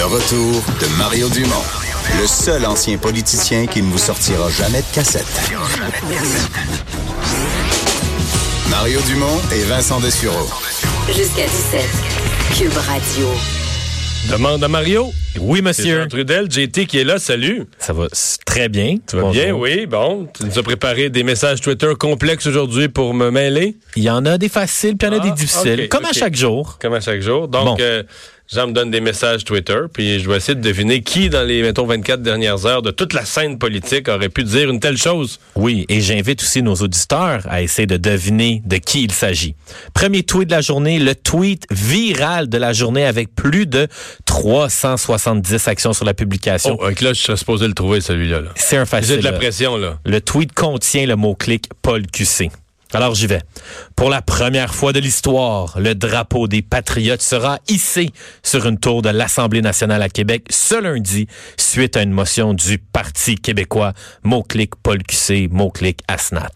Le 0.00 0.06
retour 0.06 0.62
de 0.80 0.96
Mario 0.96 1.28
Dumont, 1.28 1.62
le 2.18 2.26
seul 2.26 2.64
ancien 2.64 2.96
politicien 2.96 3.66
qui 3.66 3.82
ne 3.82 3.90
vous 3.90 3.98
sortira 3.98 4.48
jamais 4.48 4.80
de 4.80 4.94
cassette. 4.94 5.26
Mario 8.70 8.98
Dumont 9.02 9.38
et 9.52 9.62
Vincent 9.64 10.00
Dessureau. 10.00 10.48
Jusqu'à 11.08 11.44
17. 11.44 11.82
Cube 12.56 12.72
Radio. 12.78 13.28
Demande 14.30 14.64
à 14.64 14.68
Mario. 14.68 15.12
Oui, 15.38 15.60
monsieur. 15.60 16.06
Trudel, 16.08 16.50
JT 16.50 16.86
qui 16.86 16.98
est 16.98 17.04
là. 17.04 17.18
Salut. 17.18 17.66
Ça 17.78 17.92
va 17.92 18.06
très 18.46 18.70
bien. 18.70 18.96
Tu 19.06 19.16
vas 19.16 19.30
bien? 19.30 19.52
Oui, 19.52 19.84
bon. 19.84 20.28
Tu 20.34 20.44
nous 20.46 20.58
as 20.58 20.62
préparé 20.62 21.10
des 21.10 21.24
messages 21.24 21.60
Twitter 21.60 21.92
complexes 21.98 22.46
aujourd'hui 22.46 22.88
pour 22.88 23.12
me 23.12 23.30
mêler, 23.30 23.76
Il 23.96 24.02
y 24.02 24.10
en 24.10 24.24
a 24.24 24.38
des 24.38 24.48
faciles, 24.48 24.96
puis 24.96 25.08
il 25.08 25.12
y 25.12 25.16
en 25.16 25.18
a 25.20 25.22
Ah, 25.22 25.28
des 25.28 25.34
difficiles, 25.34 25.80
ok, 25.84 25.88
comme 25.90 26.04
à 26.06 26.12
chaque 26.14 26.34
jour. 26.36 26.78
comme 26.80 26.94
à 26.94 27.00
chaque 27.00 27.20
jour. 27.20 27.48
Donc, 27.48 27.64
Bon. 27.64 27.76
euh, 27.80 28.02
Jean 28.52 28.66
me 28.66 28.72
donne 28.72 28.90
des 28.90 29.00
messages 29.00 29.44
Twitter, 29.44 29.78
puis 29.92 30.18
je 30.18 30.28
vais 30.28 30.38
essayer 30.38 30.56
de 30.56 30.60
deviner 30.60 31.02
qui, 31.02 31.30
dans 31.30 31.46
les, 31.46 31.62
mettons, 31.62 31.86
24 31.86 32.20
dernières 32.20 32.66
heures 32.66 32.82
de 32.82 32.90
toute 32.90 33.12
la 33.12 33.24
scène 33.24 33.58
politique, 33.58 34.08
aurait 34.08 34.28
pu 34.28 34.42
dire 34.42 34.68
une 34.68 34.80
telle 34.80 34.96
chose. 34.96 35.38
Oui, 35.54 35.86
et 35.88 36.00
j'invite 36.00 36.42
aussi 36.42 36.60
nos 36.60 36.74
auditeurs 36.74 37.42
à 37.48 37.62
essayer 37.62 37.86
de 37.86 37.96
deviner 37.96 38.60
de 38.64 38.78
qui 38.78 39.04
il 39.04 39.12
s'agit. 39.12 39.54
Premier 39.94 40.24
tweet 40.24 40.48
de 40.48 40.54
la 40.54 40.62
journée, 40.62 40.98
le 40.98 41.14
tweet 41.14 41.64
viral 41.70 42.48
de 42.48 42.58
la 42.58 42.72
journée 42.72 43.04
avec 43.04 43.36
plus 43.36 43.66
de 43.66 43.86
370 44.24 45.68
actions 45.68 45.92
sur 45.92 46.04
la 46.04 46.14
publication. 46.14 46.76
Oh, 46.80 46.88
là, 46.88 47.12
je 47.12 47.20
serais 47.20 47.36
supposé 47.36 47.68
le 47.68 47.74
trouver, 47.74 48.00
celui-là. 48.00 48.40
là. 48.40 48.50
C'est 48.56 48.76
un 48.76 48.84
J'ai 48.84 48.90
facile. 48.90 49.18
de 49.18 49.22
la 49.22 49.32
pression, 49.32 49.76
là. 49.76 50.00
Le 50.04 50.20
tweet 50.20 50.52
contient 50.54 51.06
le 51.06 51.14
mot-clic 51.14 51.66
Paul 51.82 52.02
QC. 52.04 52.50
Alors 52.92 53.14
j'y 53.14 53.26
vais. 53.26 53.42
Pour 53.94 54.10
la 54.10 54.20
première 54.20 54.74
fois 54.74 54.92
de 54.92 54.98
l'histoire, 54.98 55.78
le 55.78 55.94
drapeau 55.94 56.48
des 56.48 56.62
patriotes 56.62 57.22
sera 57.22 57.60
hissé 57.68 58.10
sur 58.42 58.66
une 58.66 58.78
tour 58.78 59.02
de 59.02 59.10
l'Assemblée 59.10 59.62
nationale 59.62 60.02
à 60.02 60.08
Québec 60.08 60.46
ce 60.50 60.80
lundi, 60.80 61.28
suite 61.56 61.96
à 61.96 62.02
une 62.02 62.10
motion 62.10 62.52
du 62.52 62.78
Parti 62.78 63.36
québécois. 63.36 63.92
Mot-clic 64.24 64.74
Paul 64.82 65.02
QC, 65.04 65.48
mot-clic 65.50 66.00
Asnat. 66.08 66.50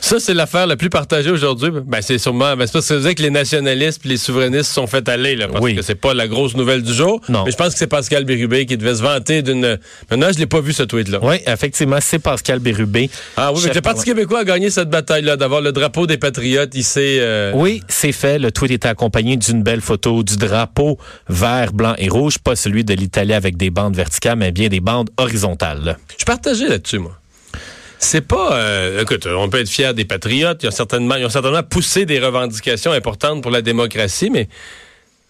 Ça, 0.00 0.18
c'est 0.20 0.34
l'affaire 0.34 0.66
la 0.66 0.76
plus 0.76 0.90
partagée 0.90 1.30
aujourd'hui. 1.30 1.70
Ben, 1.86 2.02
c'est 2.02 2.18
sûrement, 2.18 2.56
ben, 2.56 2.66
c'est 2.66 2.72
parce 2.72 2.88
que 2.88 2.94
vrai 2.94 3.14
que 3.14 3.22
les 3.22 3.30
nationalistes 3.30 4.02
et 4.04 4.08
les 4.08 4.16
souverainistes 4.16 4.64
se 4.68 4.74
sont 4.74 4.86
fait 4.86 5.08
aller, 5.08 5.36
là, 5.36 5.48
parce 5.48 5.62
Oui. 5.64 5.74
que 5.76 5.82
c'est 5.82 5.94
pas 5.94 6.12
la 6.14 6.26
grosse 6.28 6.56
nouvelle 6.56 6.82
du 6.82 6.92
jour. 6.92 7.20
Non. 7.28 7.44
Mais 7.44 7.52
je 7.52 7.56
pense 7.56 7.72
que 7.72 7.78
c'est 7.78 7.86
Pascal 7.86 8.24
Bérubé 8.24 8.66
qui 8.66 8.76
devait 8.76 8.96
se 8.96 9.02
vanter 9.02 9.42
d'une, 9.42 9.78
maintenant, 10.10 10.28
je 10.32 10.38
l'ai 10.38 10.46
pas 10.46 10.60
vu, 10.60 10.72
ce 10.72 10.82
tweet-là. 10.82 11.20
Oui, 11.22 11.36
effectivement, 11.46 11.98
c'est 12.00 12.18
Pascal 12.18 12.58
Bérubé. 12.58 13.08
Ah 13.36 13.52
oui, 13.52 13.60
mais 13.66 13.72
le 13.72 13.80
Parti 13.80 14.04
québécois 14.04 14.40
a 14.40 14.44
gagné 14.44 14.68
cette 14.70 14.90
bataille-là, 14.90 15.36
d'avoir 15.36 15.60
le 15.60 15.72
drapeau 15.72 16.06
des 16.06 16.18
patriotes 16.18 16.74
ici. 16.74 16.98
euh, 17.20 17.52
Oui, 17.54 17.82
c'est 17.88 18.12
fait. 18.12 18.38
Le 18.38 18.50
tweet 18.50 18.72
était 18.72 18.88
accompagné 18.88 19.36
d'une 19.36 19.62
belle 19.62 19.80
photo 19.80 20.22
du 20.22 20.36
drapeau 20.36 20.98
vert, 21.28 21.72
blanc 21.72 21.94
et 21.98 22.08
rouge, 22.08 22.38
pas 22.38 22.56
celui 22.56 22.84
de 22.84 22.94
l'Italie 22.94 23.32
avec 23.32 23.56
des 23.56 23.70
bandes 23.70 23.94
verticales, 23.96 24.36
mais 24.38 24.50
bien 24.50 24.68
des 24.68 24.80
bandes 24.80 25.10
horizontales. 25.16 25.96
Je 26.10 26.14
suis 26.16 26.24
partagé 26.24 26.68
là-dessus, 26.68 26.98
moi. 26.98 27.12
C'est 28.04 28.20
pas. 28.20 28.58
euh, 28.58 29.00
écoute, 29.00 29.26
on 29.26 29.48
peut 29.48 29.60
être 29.60 29.68
fier 29.68 29.94
des 29.94 30.04
patriotes. 30.04 30.62
Ils 30.62 30.68
ont 30.68 30.72
certainement, 30.72 31.16
certainement 31.30 31.62
poussé 31.62 32.04
des 32.04 32.20
revendications 32.20 32.92
importantes 32.92 33.42
pour 33.42 33.50
la 33.50 33.62
démocratie, 33.62 34.28
mais 34.28 34.48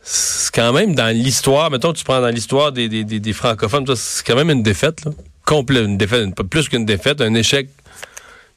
c'est 0.03 0.53
quand 0.53 0.73
même 0.73 0.95
dans 0.95 1.15
l'histoire. 1.15 1.71
Mettons, 1.71 1.93
tu 1.93 2.03
prends 2.03 2.21
dans 2.21 2.29
l'histoire 2.29 2.73
des, 2.73 2.89
des, 2.89 3.05
des, 3.05 3.33
francophones, 3.33 3.87
c'est 3.95 4.27
quand 4.27 4.35
même 4.35 4.51
une 4.51 4.65
défaite, 4.65 5.05
là. 5.05 5.13
Complète, 5.47 5.85
une 5.85 5.97
défaite, 5.99 6.35
pas 6.35 6.43
plus 6.43 6.69
qu'une 6.69 6.85
défaite, 6.85 7.21
un 7.21 7.35
échec. 7.35 7.69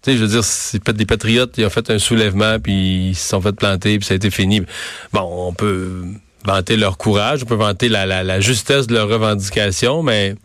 Tu 0.01 0.11
sais, 0.11 0.17
je 0.17 0.23
veux 0.23 0.29
dire, 0.29 0.43
c'est 0.43 0.83
peut-être 0.83 0.97
des 0.97 1.05
patriotes, 1.05 1.53
ils 1.57 1.65
ont 1.65 1.69
fait 1.69 1.89
un 1.91 1.99
soulèvement, 1.99 2.59
puis 2.59 3.09
ils 3.09 3.15
se 3.15 3.29
sont 3.29 3.39
fait 3.41 3.53
planter, 3.53 3.99
puis 3.99 4.07
ça 4.07 4.13
a 4.13 4.17
été 4.17 4.31
fini. 4.31 4.61
Bon, 5.13 5.47
on 5.47 5.53
peut 5.53 6.03
vanter 6.43 6.75
leur 6.75 6.97
courage, 6.97 7.43
on 7.43 7.45
peut 7.45 7.55
vanter 7.55 7.87
la, 7.87 8.05
la, 8.07 8.23
la 8.23 8.39
justesse 8.39 8.87
de 8.87 8.95
leurs 8.95 9.09
revendications, 9.09 10.01
mais 10.01 10.35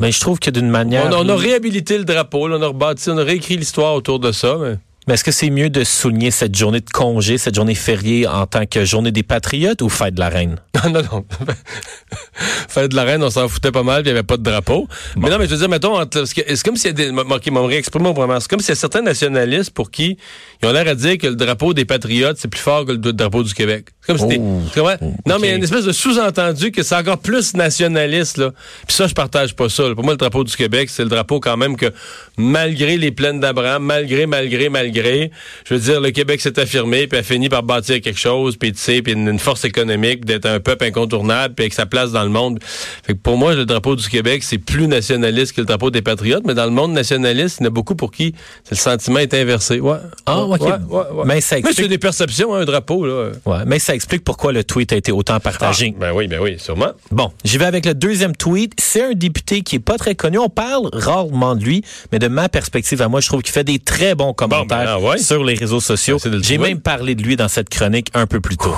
Mais 0.00 0.12
je 0.12 0.20
trouve 0.20 0.38
que 0.38 0.50
d'une 0.50 0.70
manière... 0.70 1.06
on, 1.06 1.12
a- 1.12 1.16
on 1.24 1.28
a 1.28 1.36
réhabilité 1.36 1.98
le 1.98 2.04
drapeau, 2.04 2.46
là, 2.48 2.56
on 2.58 2.62
a 2.62 2.68
rebâti, 2.68 3.10
on 3.10 3.18
a 3.18 3.24
réécrit 3.24 3.56
l'histoire 3.56 3.94
autour 3.94 4.18
de 4.20 4.32
ça. 4.32 4.56
Mais... 4.60 4.74
Mais 5.06 5.14
est-ce 5.14 5.24
que 5.24 5.30
c'est 5.32 5.48
mieux 5.48 5.70
de 5.70 5.84
souligner 5.84 6.30
cette 6.30 6.54
journée 6.54 6.80
de 6.80 6.90
congé, 6.90 7.38
cette 7.38 7.54
journée 7.54 7.74
fériée 7.74 8.26
en 8.26 8.44
tant 8.46 8.66
que 8.66 8.84
journée 8.84 9.10
des 9.10 9.22
patriotes 9.22 9.80
ou 9.80 9.88
fête 9.88 10.12
de 10.12 10.20
la 10.20 10.28
reine? 10.28 10.56
Non, 10.84 10.90
non, 10.90 11.00
non. 11.10 11.24
Fête 12.68 12.90
de 12.90 12.96
la 12.96 13.04
reine, 13.04 13.22
on 13.22 13.30
s'en 13.30 13.48
foutait 13.48 13.72
pas 13.72 13.82
mal, 13.82 14.02
il 14.02 14.04
n'y 14.04 14.10
avait 14.10 14.22
pas 14.22 14.36
de 14.36 14.42
drapeau. 14.42 14.86
Mais 15.16 15.28
non, 15.30 15.38
mais 15.38 15.46
je 15.46 15.50
veux 15.52 15.56
dire, 15.58 15.68
mettons, 15.68 15.98
c'est 16.24 16.62
comme 16.62 16.76
s'il 16.76 16.88
y 16.88 16.90
a 16.90 16.92
des. 16.92 17.10
moi, 17.10 17.40
qui 17.40 17.50
m'ont 17.50 17.66
réexprimé 17.66 18.08
autrement. 18.08 18.38
C'est 18.38 18.48
comme 18.48 18.60
s'il 18.60 18.68
y 18.68 18.72
a 18.72 18.76
certains 18.76 19.02
nationalistes 19.02 19.70
pour 19.70 19.90
qui 19.90 20.18
ils 20.62 20.68
ont 20.68 20.72
l'air 20.72 20.86
à 20.86 20.94
dire 20.94 21.18
que 21.18 21.26
le 21.26 21.34
drapeau 21.36 21.74
des 21.74 21.84
patriotes, 21.84 22.36
c'est 22.38 22.48
plus 22.48 22.60
fort 22.60 22.84
que 22.84 22.92
le 22.92 22.98
drapeau 22.98 23.42
du 23.42 23.54
Québec. 23.54 23.86
Comme 24.08 24.16
Oh. 24.20 24.62
comprends? 24.74 24.96
Non, 25.26 25.36
mais 25.38 25.48
il 25.48 25.50
y 25.50 25.52
a 25.52 25.56
une 25.56 25.62
espèce 25.62 25.84
de 25.84 25.92
sous-entendu 25.92 26.72
que 26.72 26.82
c'est 26.82 26.96
encore 26.96 27.18
plus 27.18 27.54
nationaliste, 27.54 28.38
là. 28.38 28.52
Puis 28.86 28.96
ça, 28.96 29.06
je 29.06 29.14
partage 29.14 29.54
pas 29.54 29.68
ça. 29.68 29.86
là. 29.88 29.94
Pour 29.94 30.02
moi, 30.02 30.14
le 30.14 30.18
drapeau 30.18 30.42
du 30.44 30.56
Québec, 30.56 30.88
c'est 30.90 31.02
le 31.02 31.08
drapeau 31.10 31.40
quand 31.40 31.56
même 31.56 31.76
que, 31.76 31.92
malgré 32.36 32.96
les 32.96 33.10
plaines 33.10 33.40
d'Abraham, 33.40 33.82
malgré, 33.84 34.26
malgré, 34.26 34.68
malgré, 34.68 35.30
je 35.68 35.74
veux 35.74 35.80
dire, 35.80 36.00
le 36.00 36.10
Québec 36.10 36.40
s'est 36.40 36.58
affirmé, 36.58 37.06
puis 37.06 37.18
a 37.18 37.22
fini 37.22 37.48
par 37.48 37.62
bâtir 37.62 38.00
quelque 38.00 38.18
chose, 38.18 38.56
puis 38.56 38.72
tu 38.72 38.78
sais, 38.78 39.02
puis 39.02 39.12
une, 39.12 39.28
une 39.28 39.38
force 39.38 39.64
économique, 39.64 40.24
d'être 40.24 40.46
un 40.46 40.60
peuple 40.60 40.84
incontournable, 40.86 41.54
puis 41.54 41.64
avec 41.64 41.74
sa 41.74 41.86
place 41.86 42.10
dans 42.12 42.24
le 42.24 42.30
monde. 42.30 42.58
Fait 42.62 43.12
que 43.12 43.18
pour 43.18 43.36
moi, 43.36 43.54
le 43.54 43.66
drapeau 43.66 43.94
du 43.96 44.08
Québec, 44.08 44.42
c'est 44.42 44.58
plus 44.58 44.86
nationaliste 44.88 45.54
que 45.54 45.60
le 45.60 45.66
drapeau 45.66 45.90
des 45.90 46.02
patriotes, 46.02 46.44
mais 46.46 46.54
dans 46.54 46.64
le 46.64 46.70
monde 46.70 46.92
nationaliste, 46.92 47.58
il 47.60 47.64
y 47.64 47.66
en 47.66 47.68
a 47.68 47.70
beaucoup 47.70 47.94
pour 47.94 48.10
qui 48.10 48.34
le 48.70 48.76
sentiment 48.76 49.18
est 49.18 49.34
inversé. 49.34 49.80
Ouais. 49.80 49.96
Ah, 50.26 50.42
ok. 50.42 50.60
ouais, 50.60 50.66
ouais, 50.68 50.96
ouais. 51.12 51.24
Mais 51.26 51.40
ça 51.40 51.56
Mais 51.56 51.60
explique- 51.60 51.76
c'est 51.84 51.88
des 51.88 51.98
perceptions, 51.98 52.54
hein, 52.54 52.60
un 52.60 52.64
drapeau, 52.64 53.04
là. 53.06 53.30
Ouais, 53.44 53.58
mais 53.66 53.78
ça 53.78 53.94
explique 53.98 54.22
pourquoi 54.22 54.52
le 54.52 54.62
tweet 54.62 54.92
a 54.92 54.96
été 54.96 55.10
autant 55.10 55.40
partagé. 55.40 55.92
Ah, 55.96 56.00
ben 56.00 56.12
oui, 56.12 56.28
ben 56.28 56.40
oui, 56.40 56.56
sûrement. 56.58 56.92
Bon, 57.10 57.32
j'y 57.44 57.58
vais 57.58 57.64
avec 57.64 57.84
le 57.84 57.94
deuxième 57.94 58.36
tweet. 58.36 58.74
C'est 58.78 59.02
un 59.02 59.12
député 59.12 59.62
qui 59.62 59.76
est 59.76 59.80
pas 59.80 59.98
très 59.98 60.14
connu. 60.14 60.38
On 60.38 60.48
parle 60.48 60.88
rarement 60.92 61.56
de 61.56 61.64
lui, 61.64 61.84
mais 62.12 62.20
de 62.20 62.28
ma 62.28 62.48
perspective 62.48 63.02
à 63.02 63.08
moi, 63.08 63.20
je 63.20 63.26
trouve 63.26 63.42
qu'il 63.42 63.52
fait 63.52 63.64
des 63.64 63.80
très 63.80 64.14
bons 64.14 64.32
commentaires 64.32 64.84
ben, 64.84 64.86
ah 64.88 65.00
ouais. 65.00 65.18
sur 65.18 65.42
les 65.42 65.54
réseaux 65.54 65.80
sociaux. 65.80 66.18
J'ai 66.42 66.58
même 66.58 66.80
parlé 66.80 67.16
de 67.16 67.22
lui 67.24 67.34
dans 67.34 67.48
cette 67.48 67.68
chronique 67.68 68.10
un 68.14 68.26
peu 68.26 68.40
plus 68.40 68.56
tôt. 68.56 68.74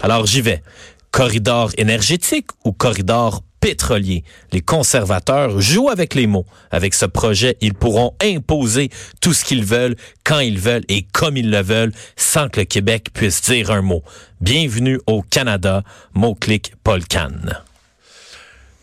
Alors 0.00 0.26
j'y 0.26 0.40
vais. 0.40 0.62
Corridor 1.10 1.70
énergétique 1.76 2.46
ou 2.64 2.72
corridor 2.72 3.42
pétrolier. 3.62 4.24
Les 4.50 4.60
conservateurs 4.60 5.60
jouent 5.60 5.88
avec 5.88 6.14
les 6.14 6.26
mots. 6.26 6.44
Avec 6.70 6.92
ce 6.92 7.06
projet, 7.06 7.56
ils 7.62 7.74
pourront 7.74 8.14
imposer 8.20 8.90
tout 9.22 9.32
ce 9.32 9.44
qu'ils 9.44 9.64
veulent, 9.64 9.96
quand 10.24 10.40
ils 10.40 10.58
veulent 10.58 10.84
et 10.88 11.06
comme 11.12 11.36
ils 11.36 11.50
le 11.50 11.62
veulent, 11.62 11.92
sans 12.16 12.48
que 12.48 12.60
le 12.60 12.66
Québec 12.66 13.06
puisse 13.14 13.40
dire 13.40 13.70
un 13.70 13.80
mot. 13.80 14.02
Bienvenue 14.40 15.00
au 15.06 15.22
Canada. 15.22 15.84
Mot-clic 16.12 16.74
Paul 16.82 17.04
Cannes. 17.04 17.62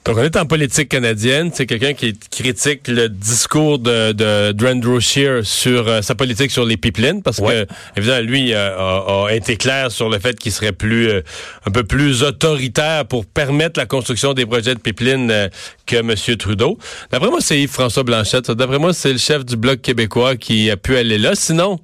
Donc, 0.09 0.18
on 0.18 0.24
est 0.24 0.36
en 0.38 0.46
politique 0.47 0.90
canadienne. 0.90 1.52
C'est 1.53 1.68
quelqu'un 1.68 1.94
qui 1.94 2.18
critique 2.31 2.88
le 2.88 3.09
discours 3.09 3.78
de, 3.78 4.12
de, 4.12 5.00
Scheer 5.00 5.46
sur 5.46 5.88
euh, 5.88 6.02
sa 6.02 6.16
politique 6.16 6.50
sur 6.50 6.66
les 6.66 6.78
pipelines, 6.78 7.22
parce 7.22 7.38
Ouais. 7.38 7.68
que, 7.68 8.00
évidemment, 8.00 8.28
lui 8.28 8.53
euh, 8.53 8.75
a, 8.75 9.28
a 9.28 9.34
été 9.34 9.56
clair 9.56 9.92
sur 9.92 10.09
le 10.09 10.18
fait 10.18 10.38
qu'il 10.40 10.52
serait 10.52 10.72
plus, 10.72 11.09
euh, 11.09 11.22
un 11.68 11.72
peu 11.72 11.84
plus 11.84 12.24
autoritaire 12.24 13.06
pour 13.06 13.28
permettre 13.28 13.80
la 13.80 13.86
construction 13.86 14.34
des 14.34 14.47
projets 14.47 14.74
de 14.74 14.80
pipelines 14.80 15.30
euh, 15.30 15.47
que 15.86 15.97
M. 15.97 16.16
Trudeau. 16.38 16.80
D'après 17.12 17.30
moi, 17.30 17.40
c'est 17.40 17.59
Yves-François 17.59 18.02
Blanchette. 18.03 18.50
D'après 18.50 18.80
moi, 18.80 18.94
c'est 18.94 19.12
le 19.12 19.20
chef 19.20 19.46
du 19.46 19.58
Bloc 19.58 19.80
québécois 19.81 20.36
qui 20.38 20.72
a 20.72 20.78
pu 20.78 20.97
aller 20.97 21.20
là. 21.20 21.36
Sinon, 21.36 21.80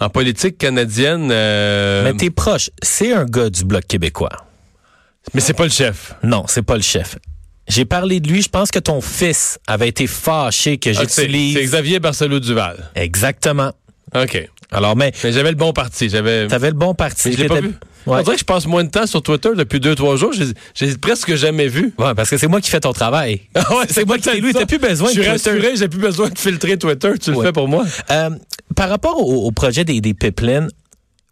en 0.00 0.08
politique 0.10 0.58
canadienne, 0.58 1.28
euh, 1.30 2.02
Mais 2.02 2.14
t'es 2.14 2.30
proche. 2.30 2.70
C'est 2.82 3.12
un 3.12 3.24
gars 3.26 3.48
du 3.48 3.64
Bloc 3.64 3.86
québécois. 3.86 4.30
mais 5.34 5.40
c'est 5.40 5.54
pas 5.54 5.64
le 5.64 5.70
chef. 5.70 6.14
Non, 6.24 6.44
c'est 6.48 6.62
pas 6.62 6.74
le 6.74 6.82
chef. 6.82 7.16
J'ai 7.68 7.84
parlé 7.84 8.20
de 8.20 8.28
lui. 8.28 8.42
Je 8.42 8.48
pense 8.48 8.70
que 8.70 8.78
ton 8.78 9.00
fils 9.00 9.58
avait 9.66 9.88
été 9.88 10.06
fâché 10.06 10.76
que 10.78 10.90
Ah, 10.90 11.00
j'utilise. 11.00 11.54
c'est 11.56 11.64
Xavier 11.64 11.98
Barcelou-Duval. 12.00 12.90
Exactement. 12.94 13.72
OK. 14.14 14.48
Alors, 14.70 14.96
mais 14.96 15.12
Mais 15.22 15.32
j'avais 15.32 15.50
le 15.50 15.56
bon 15.56 15.72
parti. 15.72 16.08
J'avais. 16.08 16.46
t'avais 16.46 16.68
le 16.68 16.76
bon 16.76 16.94
parti. 16.94 17.32
Je 17.32 17.44
pas 17.44 17.60
vu. 17.60 17.74
Ouais. 18.06 18.18
On 18.18 18.22
dirait 18.22 18.34
que 18.34 18.40
je 18.40 18.44
passe 18.44 18.66
moins 18.66 18.84
de 18.84 18.90
temps 18.90 19.06
sur 19.06 19.22
Twitter 19.22 19.48
depuis 19.56 19.80
deux, 19.80 19.94
trois 19.94 20.16
jours. 20.16 20.32
J'ai, 20.74 20.96
presque 20.98 21.34
jamais 21.36 21.68
vu. 21.68 21.94
Ouais, 21.96 22.14
parce 22.14 22.28
que 22.28 22.36
c'est 22.36 22.48
moi 22.48 22.60
qui 22.60 22.68
fais 22.68 22.80
ton 22.80 22.92
travail. 22.92 23.40
Ouais, 23.70 23.86
c'est 23.88 24.04
moi 24.06 24.16
qui 24.18 24.24
t'ai 24.24 24.40
lu. 24.40 24.52
T'as 24.52 24.66
plus 24.66 24.78
besoin 24.78 25.08
Je 25.10 25.16
de 25.16 25.22
suis 25.22 25.30
Twitter. 25.32 25.50
rassuré, 25.50 25.76
j'ai 25.76 25.88
plus 25.88 26.00
besoin 26.00 26.28
de 26.28 26.38
filtrer 26.38 26.76
Twitter. 26.76 27.12
Tu 27.18 27.32
le 27.32 27.40
fais 27.40 27.52
pour 27.52 27.66
moi. 27.66 27.84
Euh, 28.10 28.30
par 28.76 28.90
rapport 28.90 29.18
au, 29.26 29.46
au 29.46 29.50
projet 29.52 29.84
des, 29.84 30.02
des 30.02 30.12
pipelines, 30.12 30.68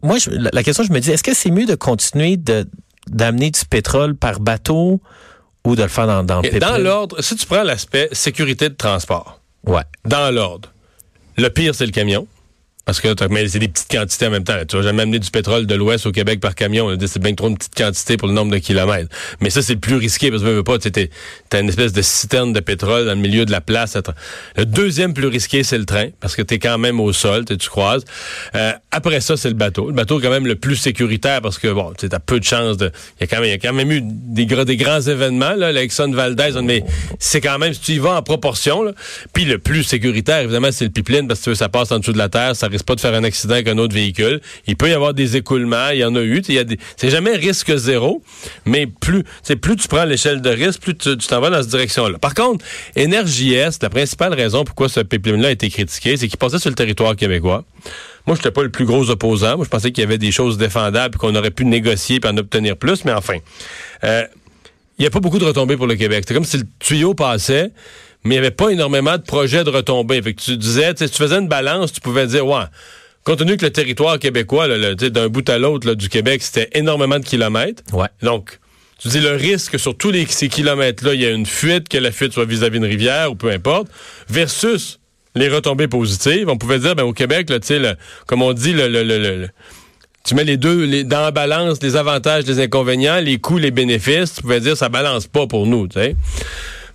moi, 0.01 0.17
je- 0.17 0.31
la, 0.31 0.49
la 0.51 0.63
question, 0.63 0.83
je 0.83 0.91
me 0.91 0.99
dis, 0.99 1.11
est-ce 1.11 1.21
que 1.23 1.35
c'est 1.35 1.51
mieux 1.51 1.65
de 1.67 1.75
continuer 1.75 2.37
de 2.37 2.65
d'amener 3.07 3.51
du 3.51 3.59
pétrole 3.69 4.15
par 4.15 4.39
bateau 4.39 4.99
ou 5.65 5.75
de 5.75 5.81
le 5.83 5.87
faire 5.89 6.07
dans, 6.07 6.23
dans 6.23 6.41
le 6.41 6.59
Dans 6.59 6.77
l'ordre, 6.77 7.21
si 7.21 7.35
tu 7.35 7.45
prends 7.45 7.63
l'aspect 7.63 8.09
sécurité 8.11 8.69
de 8.69 8.75
transport, 8.75 9.39
Ouais. 9.65 9.83
dans 10.05 10.33
l'ordre, 10.33 10.69
le 11.37 11.49
pire, 11.49 11.73
c'est 11.73 11.85
le 11.85 11.91
camion. 11.91 12.27
Parce 12.85 12.99
que 12.99 13.07
c'est 13.47 13.59
des 13.59 13.67
petites 13.69 13.89
quantités 13.89 14.27
en 14.27 14.31
même 14.31 14.43
temps. 14.43 14.57
Tu 14.67 14.75
vas 14.75 14.81
jamais 14.81 15.03
amener 15.03 15.19
du 15.19 15.31
pétrole 15.31 15.65
de 15.65 15.75
l'Ouest 15.75 16.05
au 16.05 16.11
Québec 16.11 16.41
par 16.41 16.53
camion. 16.53 16.93
C'est 17.05 17.21
bien 17.21 17.33
trop 17.33 17.47
une 17.47 17.57
petite 17.57 17.75
quantité 17.75 18.17
pour 18.17 18.27
le 18.27 18.33
nombre 18.33 18.51
de 18.51 18.57
kilomètres. 18.57 19.09
Mais 19.39 19.49
ça, 19.49 19.61
c'est 19.61 19.75
le 19.75 19.79
plus 19.79 19.95
risqué 19.95 20.29
parce 20.29 20.43
que 20.43 20.47
veux 20.49 20.63
pas, 20.63 20.77
t'as 20.77 21.61
une 21.61 21.69
espèce 21.69 21.93
de 21.93 22.01
citerne 22.01 22.51
de 22.51 22.59
pétrole 22.59 23.05
dans 23.05 23.13
le 23.13 23.21
milieu 23.21 23.45
de 23.45 23.51
la 23.51 23.61
place. 23.61 23.97
Le 24.57 24.65
deuxième 24.65 25.13
plus 25.13 25.27
risqué, 25.27 25.63
c'est 25.63 25.77
le 25.77 25.85
train 25.85 26.07
parce 26.19 26.35
que 26.35 26.41
t'es 26.41 26.59
quand 26.59 26.77
même 26.77 26.99
au 26.99 27.13
sol, 27.13 27.45
tu 27.45 27.69
croises. 27.69 28.03
Euh, 28.55 28.73
après 28.91 29.21
ça, 29.21 29.37
c'est 29.37 29.49
le 29.49 29.55
bateau. 29.55 29.87
Le 29.87 29.93
bateau 29.93 30.19
est 30.19 30.23
quand 30.23 30.29
même 30.29 30.47
le 30.47 30.55
plus 30.55 30.75
sécuritaire 30.75 31.41
parce 31.41 31.59
que 31.59 31.71
bon, 31.71 31.93
t'as 31.97 32.19
peu 32.19 32.39
de 32.39 32.45
chances 32.45 32.75
de. 32.75 32.91
Il 33.19 33.21
y 33.21 33.23
a 33.23 33.27
quand 33.27 33.41
même, 33.41 33.49
y 33.49 33.53
a 33.53 33.57
quand 33.57 33.73
même 33.73 33.91
eu 33.91 34.01
des, 34.03 34.45
des 34.45 34.77
grands 34.77 35.01
événements 35.01 35.53
là, 35.55 35.71
l'Exxon 35.71 36.11
Valdez, 36.11 36.61
mais 36.61 36.83
c'est 37.19 37.39
quand 37.39 37.57
même 37.59 37.73
si 37.73 37.79
tu 37.79 37.91
y 37.93 37.99
vas 37.99 38.17
en 38.17 38.21
proportion. 38.21 38.83
Là. 38.83 38.91
Puis 39.31 39.45
le 39.45 39.57
plus 39.57 39.83
sécuritaire, 39.83 40.41
évidemment, 40.41 40.71
c'est 40.71 40.85
le 40.85 40.91
pipeline 40.91 41.27
parce 41.27 41.39
que 41.39 41.43
tu 41.45 41.49
veux, 41.51 41.55
ça 41.55 41.69
passe 41.69 41.91
en 41.91 41.99
dessous 41.99 42.13
de 42.13 42.17
la 42.17 42.29
terre, 42.29 42.55
ça 42.55 42.69
risque 42.73 42.85
pas 42.85 42.95
de 42.95 42.99
faire 42.99 43.13
un 43.13 43.23
accident 43.23 43.53
avec 43.53 43.67
un 43.67 43.77
autre 43.77 43.93
véhicule. 43.93 44.41
Il 44.67 44.75
peut 44.75 44.89
y 44.89 44.93
avoir 44.93 45.13
des 45.13 45.37
écoulements, 45.37 45.89
il 45.89 45.99
y 45.99 46.03
en 46.03 46.15
a 46.15 46.21
eu. 46.21 46.41
C'est 46.97 47.09
jamais 47.09 47.35
risque 47.35 47.75
zéro, 47.75 48.21
mais 48.65 48.87
plus, 48.87 49.23
plus 49.61 49.75
tu 49.75 49.87
prends 49.87 50.05
l'échelle 50.05 50.41
de 50.41 50.49
risque, 50.49 50.81
plus 50.81 50.95
tu 50.95 51.15
t'en 51.17 51.39
vas 51.39 51.49
dans 51.49 51.61
cette 51.61 51.71
direction-là. 51.71 52.17
Par 52.19 52.33
contre, 52.33 52.65
NRJS, 52.95 53.79
la 53.81 53.89
principale 53.89 54.33
raison 54.33 54.63
pourquoi 54.63 54.89
ce 54.89 54.99
pipeline-là 54.99 55.49
a 55.49 55.51
été 55.51 55.69
critiqué, 55.69 56.17
c'est 56.17 56.27
qu'il 56.27 56.37
passait 56.37 56.59
sur 56.59 56.69
le 56.69 56.75
territoire 56.75 57.15
québécois. 57.15 57.63
Moi, 58.25 58.35
je 58.35 58.39
n'étais 58.39 58.51
pas 58.51 58.63
le 58.63 58.69
plus 58.69 58.85
gros 58.85 59.09
opposant. 59.09 59.57
Moi, 59.57 59.65
je 59.65 59.69
pensais 59.69 59.91
qu'il 59.91 60.01
y 60.01 60.07
avait 60.07 60.17
des 60.17 60.31
choses 60.31 60.57
défendables 60.57 61.17
qu'on 61.17 61.35
aurait 61.35 61.51
pu 61.51 61.65
négocier 61.65 62.19
et 62.23 62.27
en 62.27 62.37
obtenir 62.37 62.77
plus, 62.77 63.05
mais 63.05 63.13
enfin. 63.13 63.37
Euh, 64.03 64.23
il 64.97 65.01
n'y 65.01 65.07
a 65.07 65.09
pas 65.09 65.19
beaucoup 65.19 65.39
de 65.39 65.45
retombées 65.45 65.75
pour 65.75 65.87
le 65.87 65.95
Québec. 65.95 66.23
C'est 66.27 66.33
comme 66.33 66.45
si 66.45 66.57
le 66.57 66.65
tuyau 66.79 67.15
passait, 67.15 67.71
mais 68.23 68.35
il 68.35 68.39
n'y 68.39 68.45
avait 68.45 68.51
pas 68.51 68.69
énormément 68.69 69.17
de 69.17 69.23
projets 69.23 69.63
de 69.63 69.69
retombées. 69.69 70.21
Fait 70.21 70.33
que 70.33 70.41
tu 70.41 70.57
disais, 70.57 70.93
tu 70.93 70.99
sais, 70.99 71.07
si 71.07 71.13
tu 71.13 71.23
faisais 71.23 71.37
une 71.37 71.47
balance, 71.47 71.91
tu 71.93 71.99
pouvais 72.01 72.27
dire, 72.27 72.45
ouais, 72.47 72.63
compte 73.23 73.39
tenu 73.39 73.57
que 73.57 73.65
le 73.65 73.71
territoire 73.71 74.19
québécois, 74.19 74.67
d'un 74.95 75.27
bout 75.29 75.47
à 75.49 75.57
l'autre 75.57 75.87
là, 75.87 75.95
du 75.95 76.09
Québec, 76.09 76.41
c'était 76.41 76.69
énormément 76.73 77.19
de 77.19 77.25
kilomètres. 77.25 77.83
Ouais. 77.93 78.07
Donc, 78.21 78.59
tu 78.99 79.07
dis 79.09 79.19
le 79.19 79.31
risque 79.35 79.77
sur 79.79 79.97
tous 79.97 80.11
les, 80.11 80.25
ces 80.25 80.47
kilomètres-là, 80.47 81.13
il 81.13 81.21
y 81.21 81.25
a 81.25 81.31
une 81.31 81.45
fuite, 81.45 81.89
que 81.89 81.97
la 81.97 82.11
fuite 82.11 82.33
soit 82.33 82.45
vis-à-vis 82.45 82.79
d'une 82.79 82.89
rivière 82.89 83.31
ou 83.31 83.35
peu 83.35 83.49
importe, 83.51 83.87
versus 84.29 84.99
les 85.35 85.49
retombées 85.49 85.87
positives. 85.87 86.47
On 86.47 86.57
pouvait 86.57 86.79
dire, 86.79 86.95
ben, 86.95 87.03
au 87.03 87.11
Québec, 87.13 87.49
là, 87.49 87.59
tu 87.59 87.67
sais, 87.67 87.79
le- 87.79 87.95
comme 88.27 88.41
on 88.41 88.53
dit, 88.53 88.71
le, 88.71 88.87
le- 88.87 89.03
le- 89.03 89.17
le- 89.17 89.37
le- 89.41 89.49
tu 90.23 90.35
mets 90.35 90.45
les 90.45 90.55
deux 90.55 90.85
les, 90.85 91.03
dans 91.03 91.19
la 91.21 91.31
balance, 91.31 91.83
les 91.83 91.97
avantages, 91.97 92.45
les 92.45 92.61
inconvénients, 92.61 93.19
les 93.19 93.39
coûts, 93.39 93.57
les 93.57 93.71
bénéfices. 93.71 94.35
Tu 94.35 94.41
pouvais 94.41 94.61
dire, 94.61 94.77
ça 94.77 94.87
balance 94.87 95.27
pas 95.27 95.47
pour 95.47 95.65
nous, 95.67 95.87
tu 95.89 95.99
sais. 95.99 96.15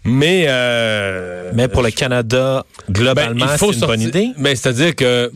Mais, 0.09 0.47
euh, 0.49 1.51
Mais 1.55 1.69
pour 1.69 1.83
le 1.83 1.91
Canada, 1.91 2.65
globalement, 2.91 3.47
ben, 3.47 3.57
c'est 3.57 3.73
une 3.73 3.81
bonne 3.87 4.01
idée. 4.01 4.29
Ben, 4.39 4.55
c'est-à-dire 4.57 4.95
que 4.97 5.31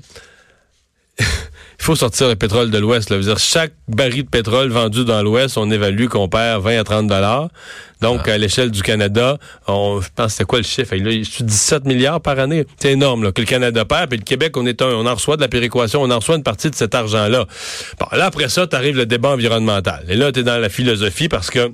il 1.18 1.84
faut 1.84 1.96
sortir 1.96 2.28
le 2.28 2.36
pétrole 2.36 2.70
de 2.70 2.78
l'Ouest. 2.78 3.10
là. 3.10 3.18
Dire, 3.18 3.38
chaque 3.38 3.72
baril 3.88 4.22
de 4.24 4.28
pétrole 4.28 4.70
vendu 4.70 5.04
dans 5.04 5.22
l'Ouest, 5.22 5.58
on 5.58 5.70
évalue 5.70 6.06
qu'on 6.06 6.28
perd 6.28 6.62
20 6.62 6.78
à 6.80 6.84
30 6.84 7.06
dollars. 7.08 7.48
Donc, 8.00 8.22
Ah. 8.26 8.32
à 8.32 8.38
l'échelle 8.38 8.70
du 8.70 8.82
Canada, 8.82 9.36
on, 9.68 10.00
je 10.00 10.08
pense, 10.14 10.32
c'était 10.32 10.44
quoi 10.44 10.58
le 10.58 10.64
chiffre? 10.64 10.94
Là, 10.96 11.10
je 11.12 11.22
suis 11.22 11.44
17 11.44 11.84
milliards 11.84 12.20
par 12.20 12.38
année. 12.38 12.64
C'est 12.78 12.92
énorme, 12.92 13.22
là, 13.24 13.32
que 13.32 13.40
le 13.40 13.46
Canada 13.46 13.84
perd. 13.84 14.08
Puis 14.08 14.18
le 14.18 14.24
Québec, 14.24 14.56
on 14.56 14.66
est 14.66 14.80
un, 14.82 14.86
on 14.86 15.06
en 15.06 15.14
reçoit 15.14 15.36
de 15.36 15.42
la 15.42 15.48
péréquation, 15.48 16.02
on 16.02 16.10
en 16.10 16.18
reçoit 16.18 16.36
une 16.36 16.42
partie 16.42 16.70
de 16.70 16.74
cet 16.74 16.94
argent-là. 16.94 17.46
Bon, 18.00 18.06
là, 18.16 18.26
après 18.26 18.48
ça, 18.48 18.66
t'arrives 18.66 18.96
le 18.96 19.06
débat 19.06 19.30
environnemental. 19.30 20.04
Et 20.08 20.16
là, 20.16 20.32
t'es 20.32 20.42
dans 20.42 20.58
la 20.58 20.68
philosophie 20.68 21.28
parce 21.28 21.50
que 21.50 21.70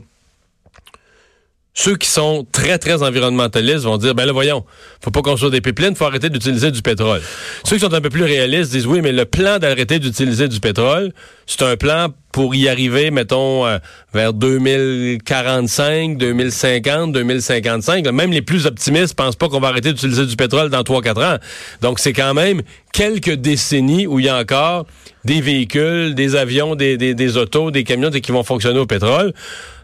ceux 1.78 1.94
qui 1.94 2.08
sont 2.10 2.44
très, 2.50 2.76
très 2.76 3.04
environnementalistes 3.04 3.84
vont 3.84 3.98
dire, 3.98 4.12
ben 4.12 4.26
là, 4.26 4.32
voyons, 4.32 4.64
faut 5.00 5.12
pas 5.12 5.22
construire 5.22 5.52
des 5.52 5.60
pipelines, 5.60 5.94
faut 5.94 6.06
arrêter 6.06 6.28
d'utiliser 6.28 6.72
du 6.72 6.82
pétrole. 6.82 7.20
Ceux 7.62 7.76
qui 7.76 7.82
sont 7.82 7.94
un 7.94 8.00
peu 8.00 8.10
plus 8.10 8.24
réalistes 8.24 8.72
disent, 8.72 8.88
oui, 8.88 9.00
mais 9.00 9.12
le 9.12 9.24
plan 9.24 9.60
d'arrêter 9.60 10.00
d'utiliser 10.00 10.48
du 10.48 10.58
pétrole, 10.58 11.12
c'est 11.46 11.62
un 11.62 11.76
plan 11.76 12.08
pour 12.32 12.56
y 12.56 12.68
arriver, 12.68 13.12
mettons, 13.12 13.64
euh, 13.64 13.78
vers 14.12 14.32
2045, 14.32 16.18
2050, 16.18 17.12
2055. 17.12 18.06
Là, 18.06 18.10
Même 18.10 18.32
les 18.32 18.42
plus 18.42 18.66
optimistes 18.66 19.14
pensent 19.14 19.36
pas 19.36 19.48
qu'on 19.48 19.60
va 19.60 19.68
arrêter 19.68 19.92
d'utiliser 19.92 20.26
du 20.26 20.34
pétrole 20.34 20.70
dans 20.70 20.82
3-4 20.82 21.34
ans. 21.34 21.38
Donc, 21.80 22.00
c'est 22.00 22.12
quand 22.12 22.34
même 22.34 22.62
quelques 22.92 23.34
décennies 23.34 24.08
où 24.08 24.18
il 24.18 24.26
y 24.26 24.28
a 24.28 24.36
encore 24.36 24.84
des 25.24 25.40
véhicules, 25.40 26.16
des 26.16 26.34
avions, 26.34 26.74
des, 26.74 26.96
des, 26.96 27.14
des 27.14 27.36
autos, 27.36 27.70
des 27.70 27.84
camions 27.84 28.10
qui 28.10 28.32
vont 28.32 28.42
fonctionner 28.42 28.80
au 28.80 28.86
pétrole. 28.86 29.32